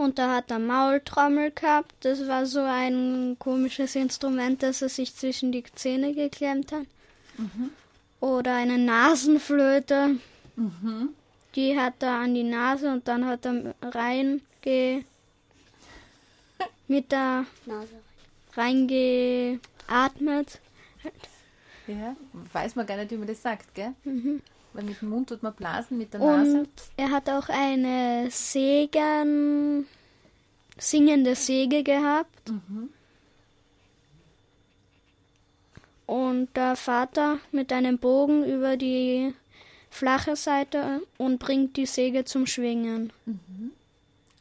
[0.00, 1.94] Und da hat er Maultrommel gehabt.
[2.00, 6.86] Das war so ein komisches Instrument, das er sich zwischen die Zähne geklemmt hat.
[8.18, 10.16] Oder eine Nasenflöte.
[11.54, 14.40] Die hat er an die Nase und dann hat er reinge
[16.88, 17.92] mit der Nase.
[18.56, 20.60] reingeatmet.
[21.86, 22.16] Ja,
[22.54, 23.92] weiß man gar nicht, wie man das sagt, gell?
[24.72, 26.60] Weil mit dem Mund tut man blasen, mit der Nase.
[26.60, 29.86] Und er hat auch eine Segen,
[30.78, 32.52] singende Säge gehabt.
[36.06, 39.34] Und der Vater mit einem Bogen über die
[39.90, 43.12] flache Seite und bringt die Säge zum Schwingen.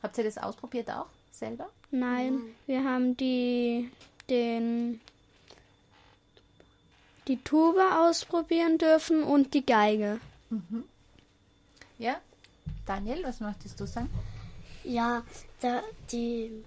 [0.01, 1.69] Habt ihr das ausprobiert auch selber?
[1.91, 3.89] Nein, wir haben die
[4.29, 5.01] den
[7.29, 10.19] die Tuba ausprobieren dürfen und die Geige.
[11.99, 12.19] Ja?
[12.87, 14.09] Daniel, was möchtest du sagen?
[14.83, 15.23] Ja,
[15.61, 16.63] da, die,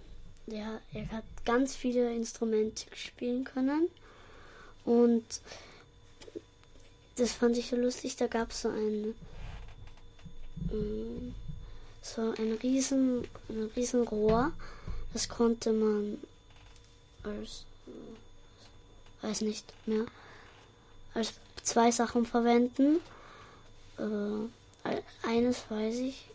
[0.47, 3.89] ja, er hat ganz viele Instrumente spielen können.
[4.85, 5.25] Und
[7.17, 8.15] das fand ich so lustig.
[8.15, 9.15] Da gab es so ein,
[10.71, 11.35] mm,
[12.03, 14.53] so ein riesen, ein riesen Rohr.
[15.13, 16.19] Das konnte man
[17.25, 20.07] als, äh, weiß nicht mehr,
[21.15, 23.01] als zwei Sachen verwenden.
[23.99, 24.97] Äh,
[25.27, 26.27] eines weiß ich.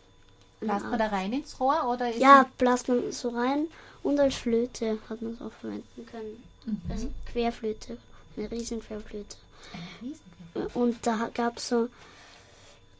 [0.61, 3.67] Lasst man da rein ins Rohr oder ist Ja, bläst man so rein
[4.03, 6.43] und als Flöte hat man es auch verwenden können.
[6.89, 7.97] Also Querflöte,
[8.35, 9.35] eine riesen Querflöte.
[9.73, 11.89] ein Riesen- Und da gab es so,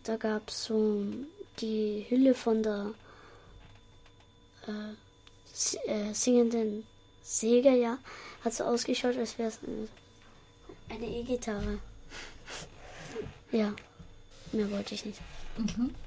[0.04, 1.02] da gab so
[1.60, 2.92] die Hülle von der
[4.68, 6.86] äh, äh, singenden
[7.24, 7.98] Säge, ja,
[8.46, 9.88] hat so ausgeschaut, als wäre es eine,
[10.90, 11.80] eine E-Gitarre.
[13.52, 13.74] Ja,
[14.52, 15.20] mehr wollte ich nicht.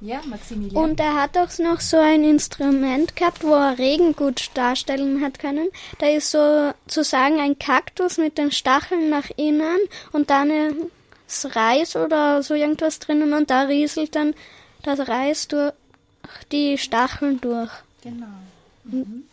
[0.01, 0.85] Ja, Maximilian.
[0.85, 5.41] Und er hat auch noch so ein Instrument gehabt, wo er Regen gut darstellen hat
[5.41, 5.69] können.
[5.99, 9.81] Da ist sozusagen ein Kaktus mit den Stacheln nach innen
[10.13, 10.53] und dann
[11.27, 14.35] ist Reis oder so irgendwas drinnen und da rieselt dann
[14.85, 15.73] das Reis durch
[16.53, 17.71] die Stacheln durch.
[18.03, 18.27] Genau.
[18.85, 19.25] Mhm.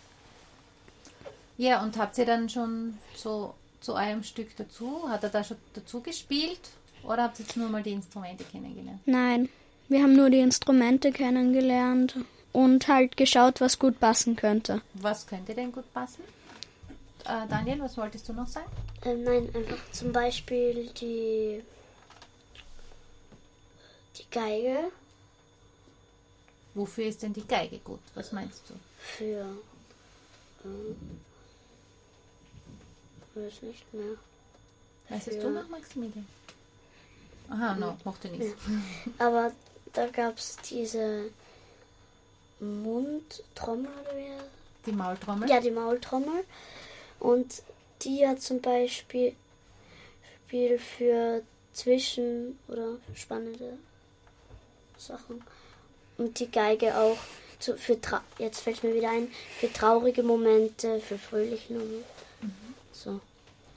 [1.58, 5.08] Ja, und habt ihr dann schon so zu eurem Stück dazu?
[5.08, 6.60] Hat er da schon dazu gespielt?
[7.04, 9.00] Oder habt ihr jetzt nur mal die Instrumente kennengelernt?
[9.06, 9.50] Nein,
[9.88, 12.16] wir haben nur die Instrumente kennengelernt
[12.52, 14.82] und halt geschaut, was gut passen könnte.
[14.96, 16.24] Was könnte denn gut passen?
[17.26, 18.68] Äh, Daniel, was wolltest du noch sagen?
[19.06, 21.62] Ähm, nein, einfach zum Beispiel die,
[24.18, 24.92] die Geige
[26.74, 28.00] Wofür ist denn die Geige gut?
[28.14, 28.76] Was meinst du?
[29.00, 29.46] für.
[30.66, 30.96] Ähm,
[33.46, 34.16] weiß nicht mehr.
[35.10, 35.42] Weißt Ja.
[35.42, 36.28] du noch, Maximilian?
[37.50, 38.56] Aha, no, mochte nichts.
[39.18, 39.52] Aber
[39.94, 41.30] da gab es diese
[42.60, 44.32] Mundtrommel oder wie?
[44.86, 45.50] Die Maultrommel?
[45.50, 46.44] Ja, die Maultrommel.
[47.20, 47.62] Und
[48.02, 49.34] die hat zum Beispiel
[50.48, 51.42] Spiel für
[51.74, 53.78] Zwischen- oder spannende
[54.98, 55.44] Sachen.
[56.18, 57.18] Und die Geige auch
[57.60, 57.98] zu, für
[58.40, 59.30] jetzt fällt mir wieder ein,
[59.60, 62.06] für traurige Momente, für fröhliche Momente.
[63.04, 63.22] So.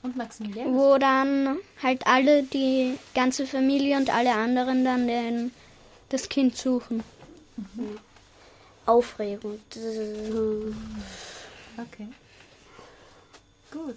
[0.03, 0.73] Und Maximilian?
[0.73, 5.51] Wo dann halt alle, die ganze Familie und alle anderen dann den,
[6.09, 7.03] das Kind suchen.
[8.85, 9.59] Aufregung.
[11.77, 12.07] Okay.
[13.71, 13.95] Gut.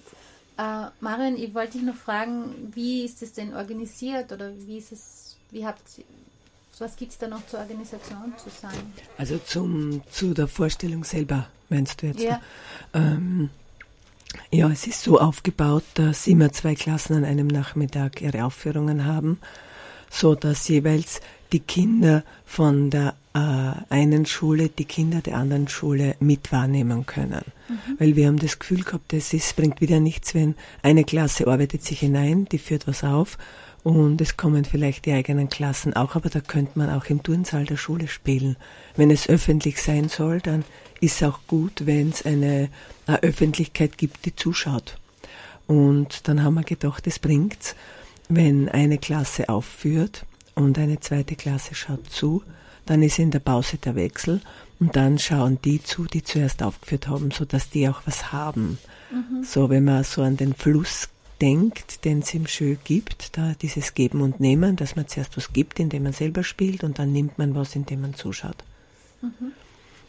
[0.59, 4.93] Äh, Marion, ich wollte dich noch fragen, wie ist es denn organisiert oder wie ist
[4.93, 5.83] es, wie habt
[6.79, 8.93] was gibt es da noch zur Organisation zu sagen?
[9.16, 12.20] Also zum, zu der Vorstellung selber, meinst du jetzt?
[12.20, 12.41] Ja.
[12.93, 13.51] Ähm,
[14.51, 19.39] ja, es ist so aufgebaut, dass immer zwei Klassen an einem Nachmittag ihre Aufführungen haben,
[20.11, 21.20] so dass jeweils
[21.53, 23.39] die Kinder von der äh,
[23.91, 27.43] einen Schule die Kinder der anderen Schule mit wahrnehmen können.
[27.99, 31.82] Weil wir haben das Gefühl gehabt, es ist, bringt wieder nichts, wenn eine Klasse arbeitet
[31.82, 33.39] sich hinein, die führt was auf
[33.85, 37.66] und es kommen vielleicht die eigenen Klassen auch, aber da könnte man auch im Turnsaal
[37.66, 38.57] der Schule spielen.
[38.97, 40.64] Wenn es öffentlich sein soll, dann
[41.01, 42.70] ist auch gut, wenn es eine,
[43.07, 44.99] eine Öffentlichkeit gibt, die zuschaut.
[45.66, 47.76] Und dann haben wir gedacht, es bringt's,
[48.30, 50.24] wenn eine Klasse aufführt
[50.55, 52.43] und eine zweite Klasse schaut zu,
[52.87, 54.41] dann ist in der Pause der Wechsel
[54.80, 58.78] Und dann schauen die zu, die zuerst aufgeführt haben, so dass die auch was haben.
[59.45, 61.09] So, wenn man so an den Fluss
[61.41, 65.53] denkt, den es im Schö gibt, da dieses Geben und Nehmen, dass man zuerst was
[65.53, 68.57] gibt, indem man selber spielt und dann nimmt man was, indem man zuschaut.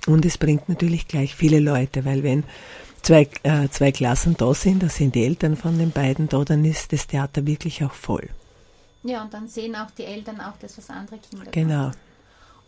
[0.07, 2.43] Und es bringt natürlich gleich viele Leute, weil wenn
[3.01, 6.63] zwei, äh, zwei Klassen da sind, da sind die Eltern von den beiden da, dann
[6.65, 8.30] ist das Theater wirklich auch voll.
[9.03, 11.88] Ja, und dann sehen auch die Eltern auch das, was andere Kinder Genau.
[11.88, 11.97] machen.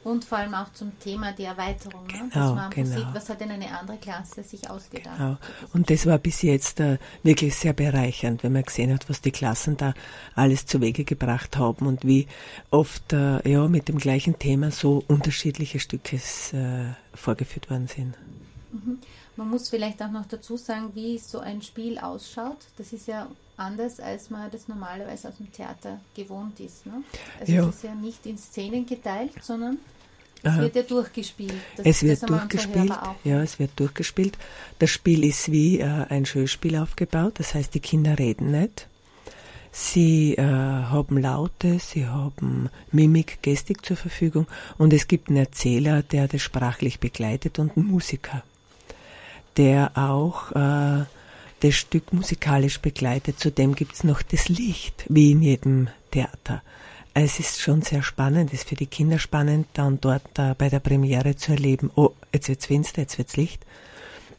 [0.03, 2.07] Und vor allem auch zum Thema die Erweiterung.
[2.07, 2.13] ne?
[2.13, 2.95] Dass Genau, man einfach genau.
[2.95, 5.17] sieht, was hat denn eine andere Klasse sich ausgedacht.
[5.17, 5.37] Genau.
[5.73, 9.31] Und das war bis jetzt äh, wirklich sehr bereichernd, wenn man gesehen hat, was die
[9.31, 9.93] Klassen da
[10.33, 12.27] alles zu Wege gebracht haben und wie
[12.71, 18.15] oft äh, ja mit dem gleichen Thema so unterschiedliche Stücke äh, vorgeführt worden sind.
[19.35, 22.57] Man muss vielleicht auch noch dazu sagen, wie so ein Spiel ausschaut.
[22.77, 23.27] Das ist ja
[23.57, 26.85] anders, als man das normalerweise aus dem Theater gewohnt ist.
[26.85, 27.03] Ne?
[27.39, 27.67] Also Ja.
[27.67, 29.77] es ist ja nicht in Szenen geteilt, sondern
[30.43, 30.61] es Aha.
[30.61, 31.53] wird ja durchgespielt.
[31.75, 32.93] Das, es wird durchgespielt,
[33.23, 34.37] ja, es wird durchgespielt.
[34.77, 38.87] Das Spiel ist wie äh, ein Schulspiel aufgebaut, das heißt, die Kinder reden nicht.
[39.71, 44.47] Sie äh, haben Laute, sie haben Mimik, Gestik zur Verfügung
[44.77, 48.43] und es gibt einen Erzähler, der das sprachlich begleitet und einen Musiker,
[49.57, 51.05] der auch äh,
[51.61, 53.39] das Stück musikalisch begleitet.
[53.39, 56.61] Zudem gibt's noch das Licht, wie in jedem Theater.
[57.13, 60.79] Es ist schon sehr spannend, ist für die Kinder spannend, dann dort äh, bei der
[60.79, 63.65] Premiere zu erleben, oh, jetzt wird's finster, jetzt wird's Licht,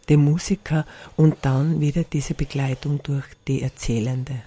[0.08, 4.42] den Musiker und dann wieder diese Begleitung durch die Erzählende.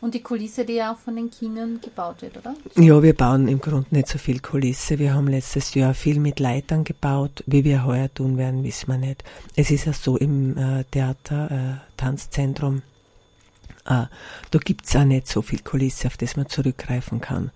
[0.00, 2.54] Und die Kulisse, die ja auch von den Kindern gebaut wird, oder?
[2.76, 4.98] Ja, wir bauen im Grunde nicht so viel Kulisse.
[4.98, 7.42] Wir haben letztes Jahr viel mit Leitern gebaut.
[7.46, 9.24] Wie wir heuer tun werden, wissen wir nicht.
[9.56, 12.82] Es ist ja so im äh, Theater, äh, Tanzzentrum,
[13.86, 14.06] äh,
[14.50, 17.50] da gibt's auch nicht so viel Kulisse, auf das man zurückgreifen kann.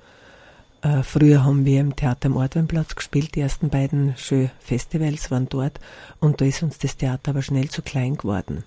[0.83, 3.35] Äh, früher haben wir im Theater am Ortweinplatz gespielt.
[3.35, 5.81] Die ersten beiden schönen Festivals waren dort.
[6.21, 8.65] Und da ist uns das Theater aber schnell zu klein geworden.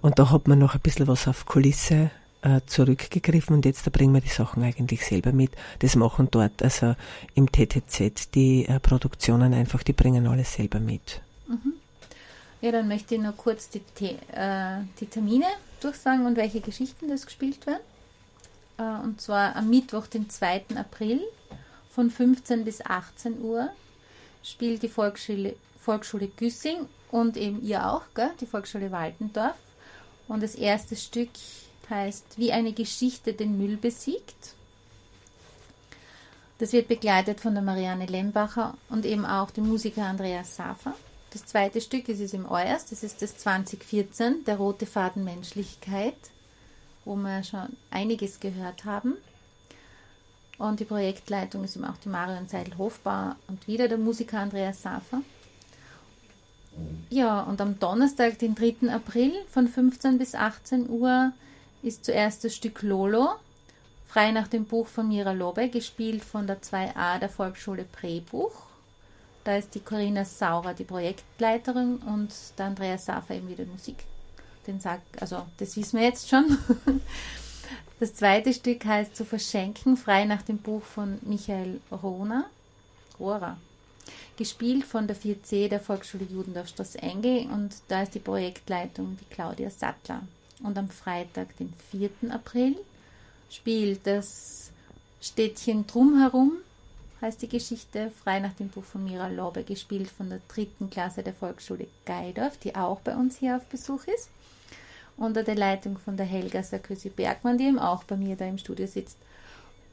[0.00, 2.10] Und da hat man noch ein bisschen was auf Kulisse
[2.42, 5.52] äh, zurückgegriffen und jetzt da bringen wir die Sachen eigentlich selber mit.
[5.80, 6.94] Das machen dort, also
[7.34, 11.20] im TTZ, die äh, Produktionen einfach, die bringen alles selber mit.
[12.60, 13.82] Ja, dann möchte ich noch kurz die,
[14.32, 15.46] äh, die Termine
[15.80, 17.82] durchsagen und welche Geschichten das gespielt werden.
[18.78, 20.64] Äh, und zwar am Mittwoch, den 2.
[20.74, 21.20] April
[21.90, 23.70] von 15 bis 18 Uhr
[24.42, 29.54] spielt die Volksschule, Volksschule Güssing und eben ihr auch, gell, die Volksschule Waldendorf.
[30.26, 31.30] Und das erste Stück
[31.90, 34.54] heißt Wie eine Geschichte den Müll besiegt.
[36.58, 40.94] Das wird begleitet von der Marianne Lembacher und eben auch dem Musiker Andreas Safer.
[41.30, 46.16] Das zweite Stück ist es im Euers, das ist das 2014, der rote Faden Menschlichkeit,
[47.04, 49.14] wo wir schon einiges gehört haben.
[50.58, 55.22] Und die Projektleitung ist eben auch die Marion Seidel-Hofbauer und wieder der Musiker Andreas Safer.
[57.10, 58.90] Ja, und am Donnerstag, den 3.
[58.90, 61.32] April von 15 bis 18 Uhr
[61.82, 63.36] ist zuerst das Stück Lolo,
[64.06, 68.52] frei nach dem Buch von Mira Lobe, gespielt von der 2a der Volksschule Prebuch.
[69.44, 74.04] Da ist die Corinna Saurer die Projektleiterin und der Andreas Safer eben wieder Musik.
[74.66, 76.58] Den sagt, also das wissen wir jetzt schon.
[78.00, 82.44] Das zweite Stück heißt Zu verschenken, frei nach dem Buch von Michael Rohner.
[83.18, 83.56] Rohrer.
[84.36, 89.68] Gespielt von der 4C der Volksschule Judendorf Engel und da ist die Projektleitung die Claudia
[89.68, 90.22] Sattler.
[90.62, 92.10] Und am Freitag, den 4.
[92.30, 92.76] April,
[93.50, 94.70] spielt das
[95.20, 96.52] Städtchen Drumherum,
[97.20, 101.22] heißt die Geschichte, frei nach dem Buch von Mira Lobe, gespielt von der dritten Klasse
[101.22, 104.30] der Volksschule Geidorf, die auch bei uns hier auf Besuch ist.
[105.16, 108.58] Unter der Leitung von der Helga Sarkozy Bergmann, die eben auch bei mir da im
[108.58, 109.18] Studio sitzt.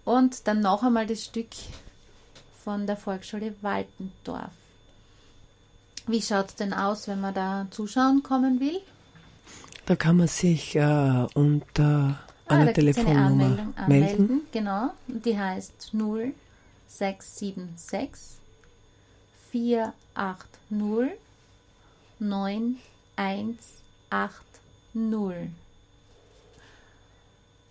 [0.03, 1.49] Und dann noch einmal das Stück
[2.63, 4.51] von der Volksschule Waldendorf.
[6.05, 8.79] Wie schaut es denn aus, wenn man da zuschauen kommen will?
[9.85, 14.03] Da kann man sich äh, unter Ah, einer eine Telefonnummer Anmeldung, melden.
[14.27, 14.41] anmelden.
[14.51, 14.91] Genau.
[15.07, 15.93] Die heißt
[16.89, 18.37] 0676
[19.51, 21.17] 480
[22.19, 22.79] 9180.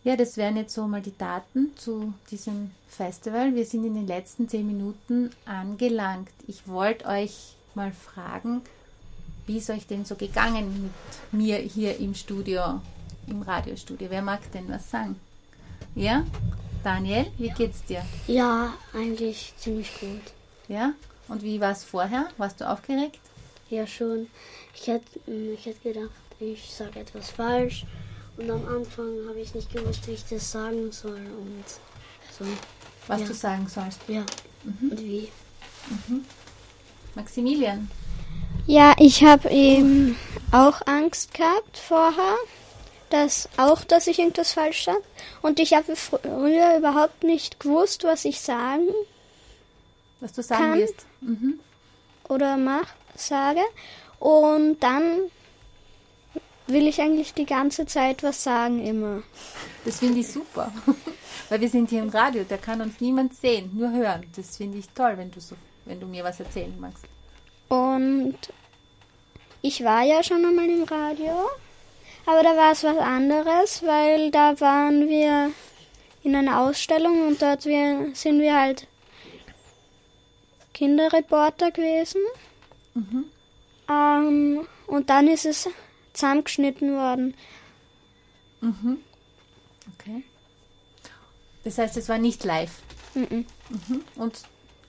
[0.03, 3.55] Ja, das wären jetzt so mal die Daten zu diesem Festival.
[3.55, 6.29] Wir sind in den letzten zehn Minuten angelangt.
[6.47, 8.61] Ich wollte euch mal fragen,
[9.47, 10.91] wie ist euch denn so gegangen
[11.33, 12.81] mit mir hier im Studio,
[13.27, 14.09] im Radiostudio?
[14.11, 15.19] Wer mag denn was sagen?
[15.95, 16.25] Ja?
[16.83, 18.05] Daniel, wie geht's dir?
[18.27, 20.21] Ja, eigentlich ziemlich gut.
[20.69, 20.93] Ja?
[21.29, 22.29] Und wie war es vorher?
[22.37, 23.19] Warst du aufgeregt?
[23.71, 24.27] Ja, schon.
[24.75, 27.87] Ich hätte, ich hätte gedacht, ich sage etwas falsch.
[28.37, 31.15] Und am Anfang habe ich nicht gewusst, wie ich das sagen soll.
[31.17, 31.65] Und
[32.39, 32.45] so.
[33.07, 33.27] Was Ja.
[33.27, 34.01] du sagen sollst?
[34.09, 34.25] Ja.
[34.65, 35.29] Und wie?
[37.15, 37.91] Maximilian.
[38.67, 40.17] Ja, ich habe eben
[40.51, 42.37] auch Angst gehabt vorher,
[43.11, 45.03] dass auch, dass ich irgendwas falsch sage.
[45.43, 48.89] Und ich habe früher überhaupt nicht gewusst, was ich sagen
[50.21, 50.79] Was du sagen Kann.
[50.79, 51.07] wirst.
[51.21, 51.61] Mhm.
[52.29, 53.61] oder mach, sage.
[54.19, 55.19] Und dann
[56.67, 59.23] will ich eigentlich die ganze Zeit was sagen immer.
[59.85, 60.73] Das finde ich super.
[61.51, 64.25] Weil wir sind hier im Radio, da kann uns niemand sehen, nur hören.
[64.35, 65.55] Das finde ich toll, wenn du so,
[65.85, 67.05] wenn du mir was erzählen magst.
[67.75, 68.39] Und
[69.63, 71.51] ich war ja schon einmal im Radio,
[72.27, 75.51] aber da war es was anderes, weil da waren wir
[76.23, 78.87] in einer Ausstellung und dort wir, sind wir halt
[80.73, 82.21] Kinderreporter gewesen.
[83.89, 85.69] Ähm, und dann ist es
[86.13, 87.35] zusammengeschnitten worden.
[89.99, 90.25] Okay.
[91.65, 92.83] Das heißt, es war nicht live.
[93.15, 93.47] Mhm.
[93.69, 94.05] Mhm.
[94.17, 94.43] Und,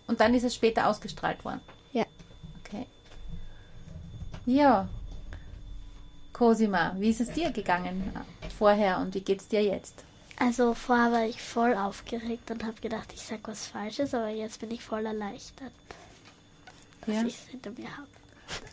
[0.08, 1.62] und dann ist es später ausgestrahlt worden.
[4.46, 4.88] Ja.
[6.34, 8.12] Cosima, wie ist es dir gegangen
[8.58, 10.04] vorher und wie geht's dir jetzt?
[10.38, 14.60] Also vorher war ich voll aufgeregt und habe gedacht, ich sag was Falsches, aber jetzt
[14.60, 15.72] bin ich voll erleichtert,
[17.06, 17.22] dass Ja.
[17.24, 18.08] ich es hinter mir habe.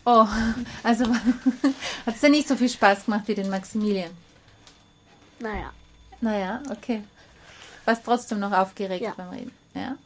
[0.04, 0.26] Oh,
[0.82, 1.04] also
[2.06, 4.10] hat es dir nicht so viel Spaß gemacht wie den Maximilian?
[5.38, 5.72] Naja,
[6.20, 7.02] Naja, okay.
[7.84, 9.14] Warst trotzdem noch aufgeregt Ja.
[9.16, 9.52] beim Reden?
[9.74, 9.96] Ja.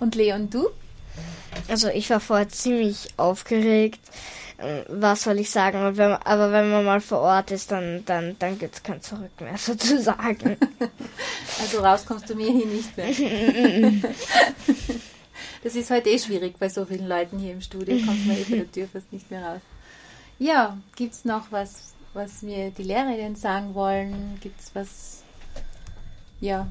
[0.00, 0.68] Und Leon, du?
[1.68, 4.00] Also ich war vorher ziemlich aufgeregt.
[4.88, 5.84] Was soll ich sagen?
[5.84, 9.02] Und wenn, aber wenn man mal vor Ort ist, dann, dann, dann gibt es kein
[9.02, 10.56] Zurück mehr sozusagen.
[11.60, 13.92] Also raus kommst du mir hier nicht mehr.
[15.62, 17.96] Das ist heute eh schwierig bei so vielen Leuten hier im Studio.
[18.06, 19.60] Kommt man eh bei der Tür fast nicht mehr raus.
[20.38, 24.38] Ja, gibt es noch was, was mir die Lehrerinnen sagen wollen?
[24.40, 25.24] Gibt es was?
[26.40, 26.68] Ja,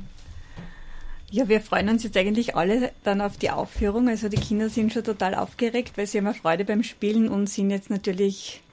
[1.36, 4.08] Ja, wir freuen uns jetzt eigentlich alle dann auf die Aufführung.
[4.08, 7.72] Also die Kinder sind schon total aufgeregt, weil sie haben Freude beim Spielen und sind
[7.72, 8.64] jetzt natürlich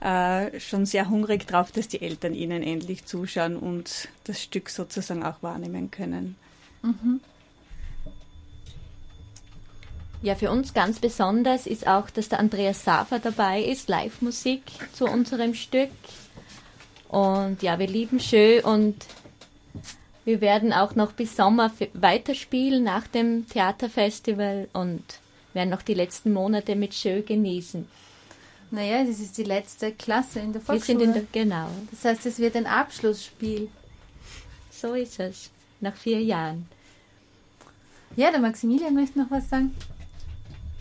[0.00, 5.24] äh, schon sehr hungrig drauf, dass die Eltern ihnen endlich zuschauen und das Stück sozusagen
[5.24, 6.36] auch wahrnehmen können.
[10.22, 14.62] Ja, für uns ganz besonders ist auch, dass der Andreas Safer dabei ist, Live-Musik
[14.92, 15.90] zu unserem Stück.
[17.08, 19.04] Und ja, wir lieben Schö und
[20.24, 25.02] wir werden auch noch bis Sommer weiterspielen nach dem Theaterfestival und
[25.52, 27.86] werden noch die letzten Monate mit Schö genießen.
[28.70, 30.98] naja, das ist die letzte Klasse in der Wir Volksschule.
[30.98, 33.68] sind in der, genau, das heißt, es wird ein Abschlussspiel.
[34.72, 35.50] so ist es,
[35.80, 36.66] nach vier Jahren.
[38.16, 39.74] Ja, der Maximilian möchte noch was sagen.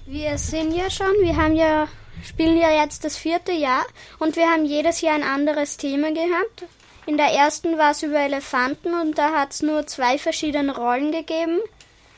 [0.05, 1.87] Wir sind ja schon, wir haben ja,
[2.23, 3.85] spielen ja jetzt das vierte Jahr
[4.19, 6.63] und wir haben jedes Jahr ein anderes Thema gehabt.
[7.05, 11.11] In der ersten war es über Elefanten und da hat es nur zwei verschiedene Rollen
[11.11, 11.59] gegeben.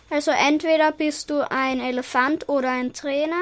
[0.10, 3.42] Also entweder bist du ein Elefant oder ein Trainer.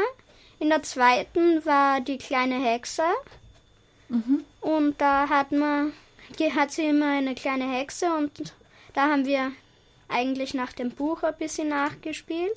[0.59, 3.03] In der zweiten war die kleine Hexe.
[4.61, 5.91] Und da hat man,
[6.55, 8.53] hat sie immer eine kleine Hexe und
[8.93, 9.51] da haben wir
[10.07, 12.55] eigentlich nach dem Buch ein bisschen nachgespielt.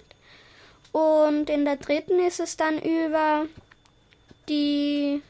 [0.93, 3.47] Und in der dritten ist es dann über
[4.49, 5.22] die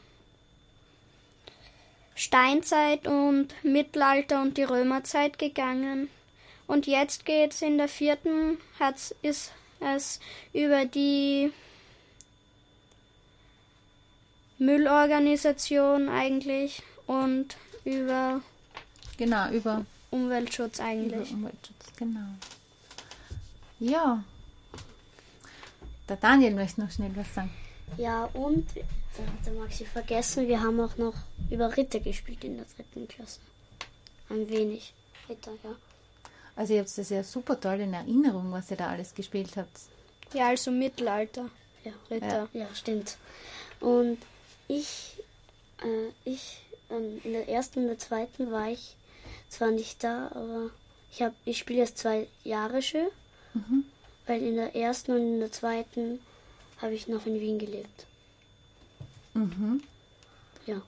[2.17, 6.09] Steinzeit und Mittelalter und die Römerzeit gegangen.
[6.65, 10.19] Und jetzt geht's in der vierten, hat's, ist es
[10.51, 11.51] über die
[14.57, 17.55] Müllorganisation eigentlich und
[17.85, 18.41] über
[19.17, 21.31] Genau, über, Umweltschutz über eigentlich.
[21.31, 22.29] Umweltschutz, genau.
[23.79, 24.23] Ja.
[26.09, 27.51] Der Daniel möchte noch schnell was sagen.
[27.97, 28.65] Ja, und,
[29.17, 31.15] da hat der Maxi vergessen, wir haben auch noch
[31.49, 33.39] über Ritter gespielt in der dritten Klasse.
[34.29, 34.93] Ein wenig.
[35.27, 35.75] Ritter, ja.
[36.55, 39.79] Also ihr habt das ja super toll in Erinnerung, was ihr da alles gespielt habt.
[40.33, 41.49] Ja, also Mittelalter.
[41.83, 42.49] Ja, Ritter.
[42.53, 43.17] Ja, stimmt.
[43.79, 44.17] Und
[44.67, 45.17] ich,
[45.83, 46.59] äh, ich,
[46.89, 48.95] ähm, in der ersten und der zweiten war ich
[49.49, 50.71] zwar nicht da, aber
[51.11, 53.07] ich habe, ich spiele jetzt zwei Jahre schön,
[54.25, 56.19] weil in der ersten und in der zweiten
[56.81, 58.06] habe ich noch in Wien gelebt.
[59.37, 59.83] Mhm.
[60.65, 60.81] Ja,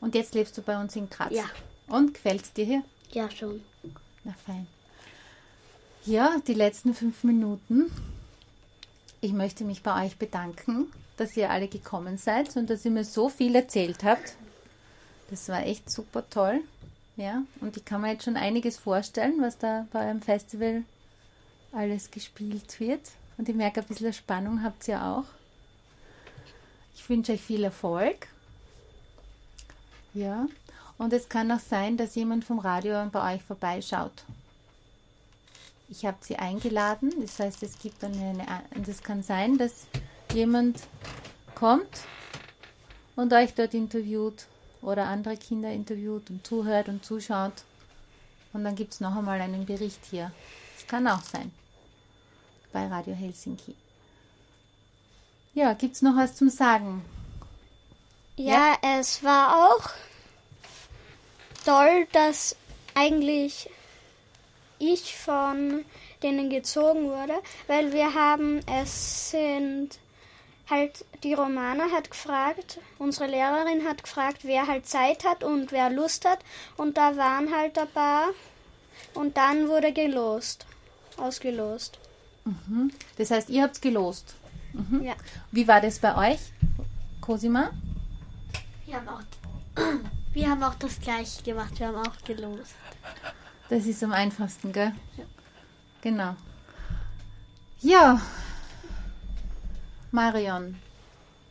[0.00, 1.32] Und jetzt lebst du bei uns in Graz.
[1.32, 1.44] Ja.
[1.88, 2.82] Und gefällt's dir hier?
[3.12, 3.60] ja schon.
[4.24, 4.66] Na fein.
[6.04, 7.90] Ja, die letzten fünf Minuten.
[9.20, 13.04] Ich möchte mich bei euch bedanken, dass ihr alle gekommen seid und dass ihr mir
[13.04, 14.34] so viel erzählt habt.
[15.30, 16.60] Das war echt super toll.
[17.16, 20.84] Ja, und ich kann mir jetzt schon einiges vorstellen, was da bei eurem Festival
[21.72, 23.02] alles gespielt wird.
[23.36, 25.24] Und ich merke, ein bisschen Spannung habt ihr auch.
[26.94, 28.28] Ich wünsche euch viel Erfolg.
[30.14, 30.46] Ja,
[30.98, 34.24] und es kann auch sein, dass jemand vom Radio bei euch vorbeischaut.
[35.88, 39.86] Ich habe sie eingeladen, das heißt, es gibt eine, und es kann sein, dass
[40.32, 40.80] jemand
[41.54, 42.02] kommt
[43.16, 44.46] und euch dort interviewt
[44.82, 47.64] oder andere Kinder interviewt und zuhört und zuschaut.
[48.52, 50.32] Und dann gibt es noch einmal einen Bericht hier.
[50.76, 51.50] Das kann auch sein.
[52.72, 53.74] Bei Radio Helsinki.
[55.54, 57.04] Ja, gibt es noch was zum Sagen?
[58.36, 59.90] Ja, es war auch
[61.64, 62.56] toll, dass
[62.94, 63.68] eigentlich
[64.78, 65.84] ich von
[66.22, 67.34] denen gezogen wurde,
[67.66, 69.98] weil wir haben, es sind
[70.68, 75.90] halt, die Romana hat gefragt, unsere Lehrerin hat gefragt, wer halt Zeit hat und wer
[75.90, 76.38] Lust hat
[76.76, 78.28] und da waren halt ein paar
[79.14, 80.64] und dann wurde gelost,
[81.16, 81.98] ausgelost.
[82.44, 82.92] Mhm.
[83.18, 84.34] Das heißt, ihr habt gelost.
[84.72, 85.02] Mhm.
[85.02, 85.14] Ja.
[85.50, 86.40] Wie war das bei euch,
[87.20, 87.70] Cosima?
[88.86, 89.22] Wir haben auch,
[90.32, 92.74] wir haben auch das gleiche gemacht, wir haben auch gelost.
[93.68, 94.92] Das ist am einfachsten, gell?
[95.16, 95.24] Ja.
[96.02, 96.36] Genau.
[97.80, 98.20] Ja.
[100.10, 100.76] Marion,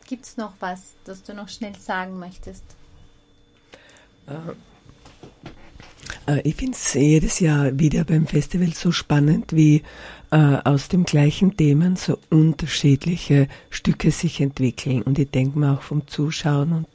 [0.06, 2.64] gibt es noch was, das du noch schnell sagen möchtest?
[4.26, 4.52] Äh,
[6.38, 9.82] ich finde es jedes Jahr wieder beim Festival so spannend, wie
[10.30, 15.02] äh, aus dem gleichen Themen so unterschiedliche Stücke sich entwickeln.
[15.02, 16.86] Und ich denke mir auch vom Zuschauen und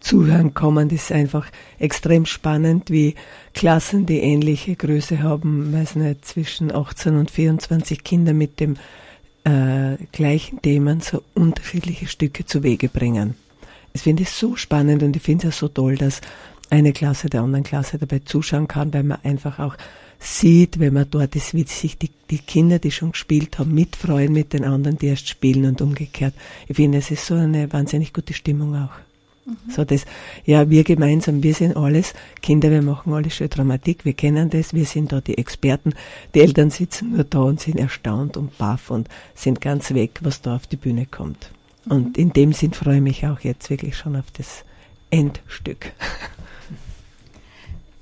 [0.00, 1.46] Zuhören kommen, das ist einfach
[1.78, 3.16] extrem spannend, wie
[3.52, 8.76] Klassen, die ähnliche Größe haben, weiß nicht, zwischen 18 und 24 Kinder mit dem
[9.44, 13.34] äh, gleichen Themen so unterschiedliche Stücke zu Wege bringen.
[13.92, 16.20] Ich finde es so spannend und ich finde es ja so toll, dass
[16.70, 19.76] eine Klasse der anderen Klasse dabei zuschauen kann, weil man einfach auch
[20.20, 24.32] sieht, wenn man dort ist, wie sich die, die Kinder, die schon gespielt haben, mitfreuen
[24.32, 26.34] mit den anderen, die erst spielen und umgekehrt.
[26.68, 28.92] Ich finde, es ist so eine wahnsinnig gute Stimmung auch.
[29.46, 29.56] Mhm.
[29.70, 30.04] So das,
[30.44, 32.12] ja, wir gemeinsam, wir sind alles
[32.42, 35.94] Kinder, wir machen alles schön Dramatik, wir kennen das, wir sind da die Experten.
[36.34, 40.42] Die Eltern sitzen nur da und sind erstaunt und baff und sind ganz weg, was
[40.42, 41.50] da auf die Bühne kommt.
[41.86, 41.92] Mhm.
[41.92, 44.64] Und in dem Sinn freue ich mich auch jetzt wirklich schon auf das
[45.10, 45.92] Endstück.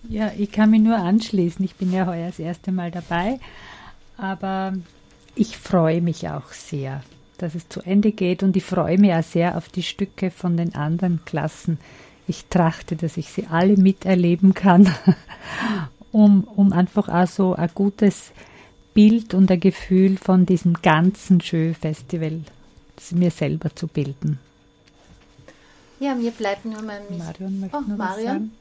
[0.09, 1.63] Ja, ich kann mich nur anschließen.
[1.65, 3.41] Ich bin ja heuer das erste Mal dabei,
[4.17, 4.73] aber
[5.35, 7.03] ich freue mich auch sehr,
[7.37, 10.57] dass es zu Ende geht und ich freue mich auch sehr auf die Stücke von
[10.57, 11.79] den anderen Klassen.
[12.27, 14.91] Ich trachte, dass ich sie alle miterleben kann,
[16.11, 18.33] um, um einfach auch so ein gutes
[18.95, 22.41] Bild und ein Gefühl von diesem ganzen Schö-Festival
[23.13, 24.39] mir selber zu bilden.
[26.01, 28.53] Ja, mir bleibt nur mal Marion, möchte oh, Marion.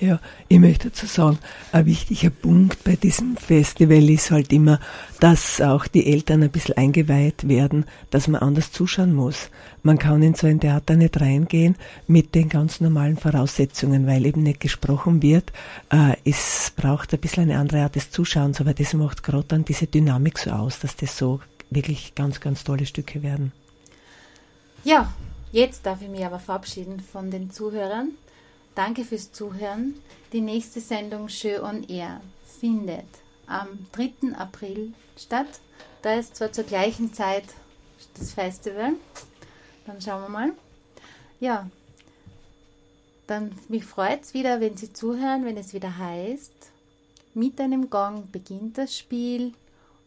[0.00, 1.38] Ja, ich möchte dazu sagen,
[1.72, 4.78] ein wichtiger Punkt bei diesem Festival ist halt immer,
[5.20, 9.50] dass auch die Eltern ein bisschen eingeweiht werden, dass man anders zuschauen muss.
[9.82, 11.76] Man kann in so ein Theater nicht reingehen
[12.06, 15.52] mit den ganz normalen Voraussetzungen, weil eben nicht gesprochen wird.
[15.90, 19.64] Äh, es braucht ein bisschen eine andere Art des Zuschauens, aber das macht gerade dann
[19.64, 21.40] diese Dynamik so aus, dass das so
[21.70, 23.52] wirklich ganz, ganz tolle Stücke werden.
[24.84, 25.12] Ja,
[25.52, 28.12] jetzt darf ich mich aber verabschieden von den Zuhörern.
[28.74, 29.94] Danke fürs Zuhören.
[30.32, 32.20] Die nächste Sendung Show on Air
[32.60, 33.06] findet
[33.46, 34.34] am 3.
[34.36, 35.60] April statt.
[36.00, 37.44] Da ist zwar zur gleichen Zeit
[38.18, 38.94] das Festival.
[39.86, 40.52] Dann schauen wir mal.
[41.38, 41.68] Ja,
[43.26, 46.52] dann mich freut es wieder, wenn Sie zuhören, wenn es wieder heißt,
[47.34, 49.54] mit einem Gong beginnt das Spiel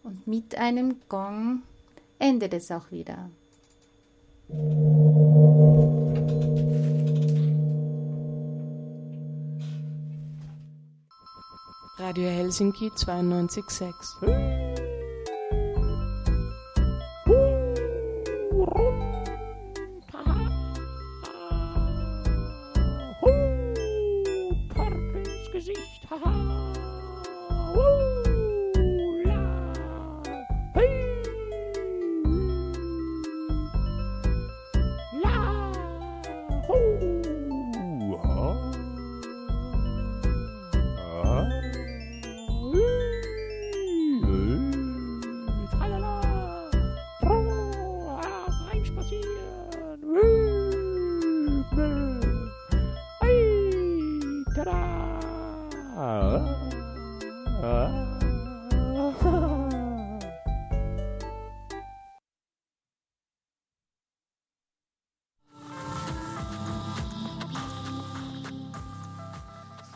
[0.04, 1.64] und mit einem Gong
[2.20, 3.30] endet es auch wieder.
[11.98, 14.20] Radio Helsinki 92.6.
[25.52, 26.45] Gesicht, haha.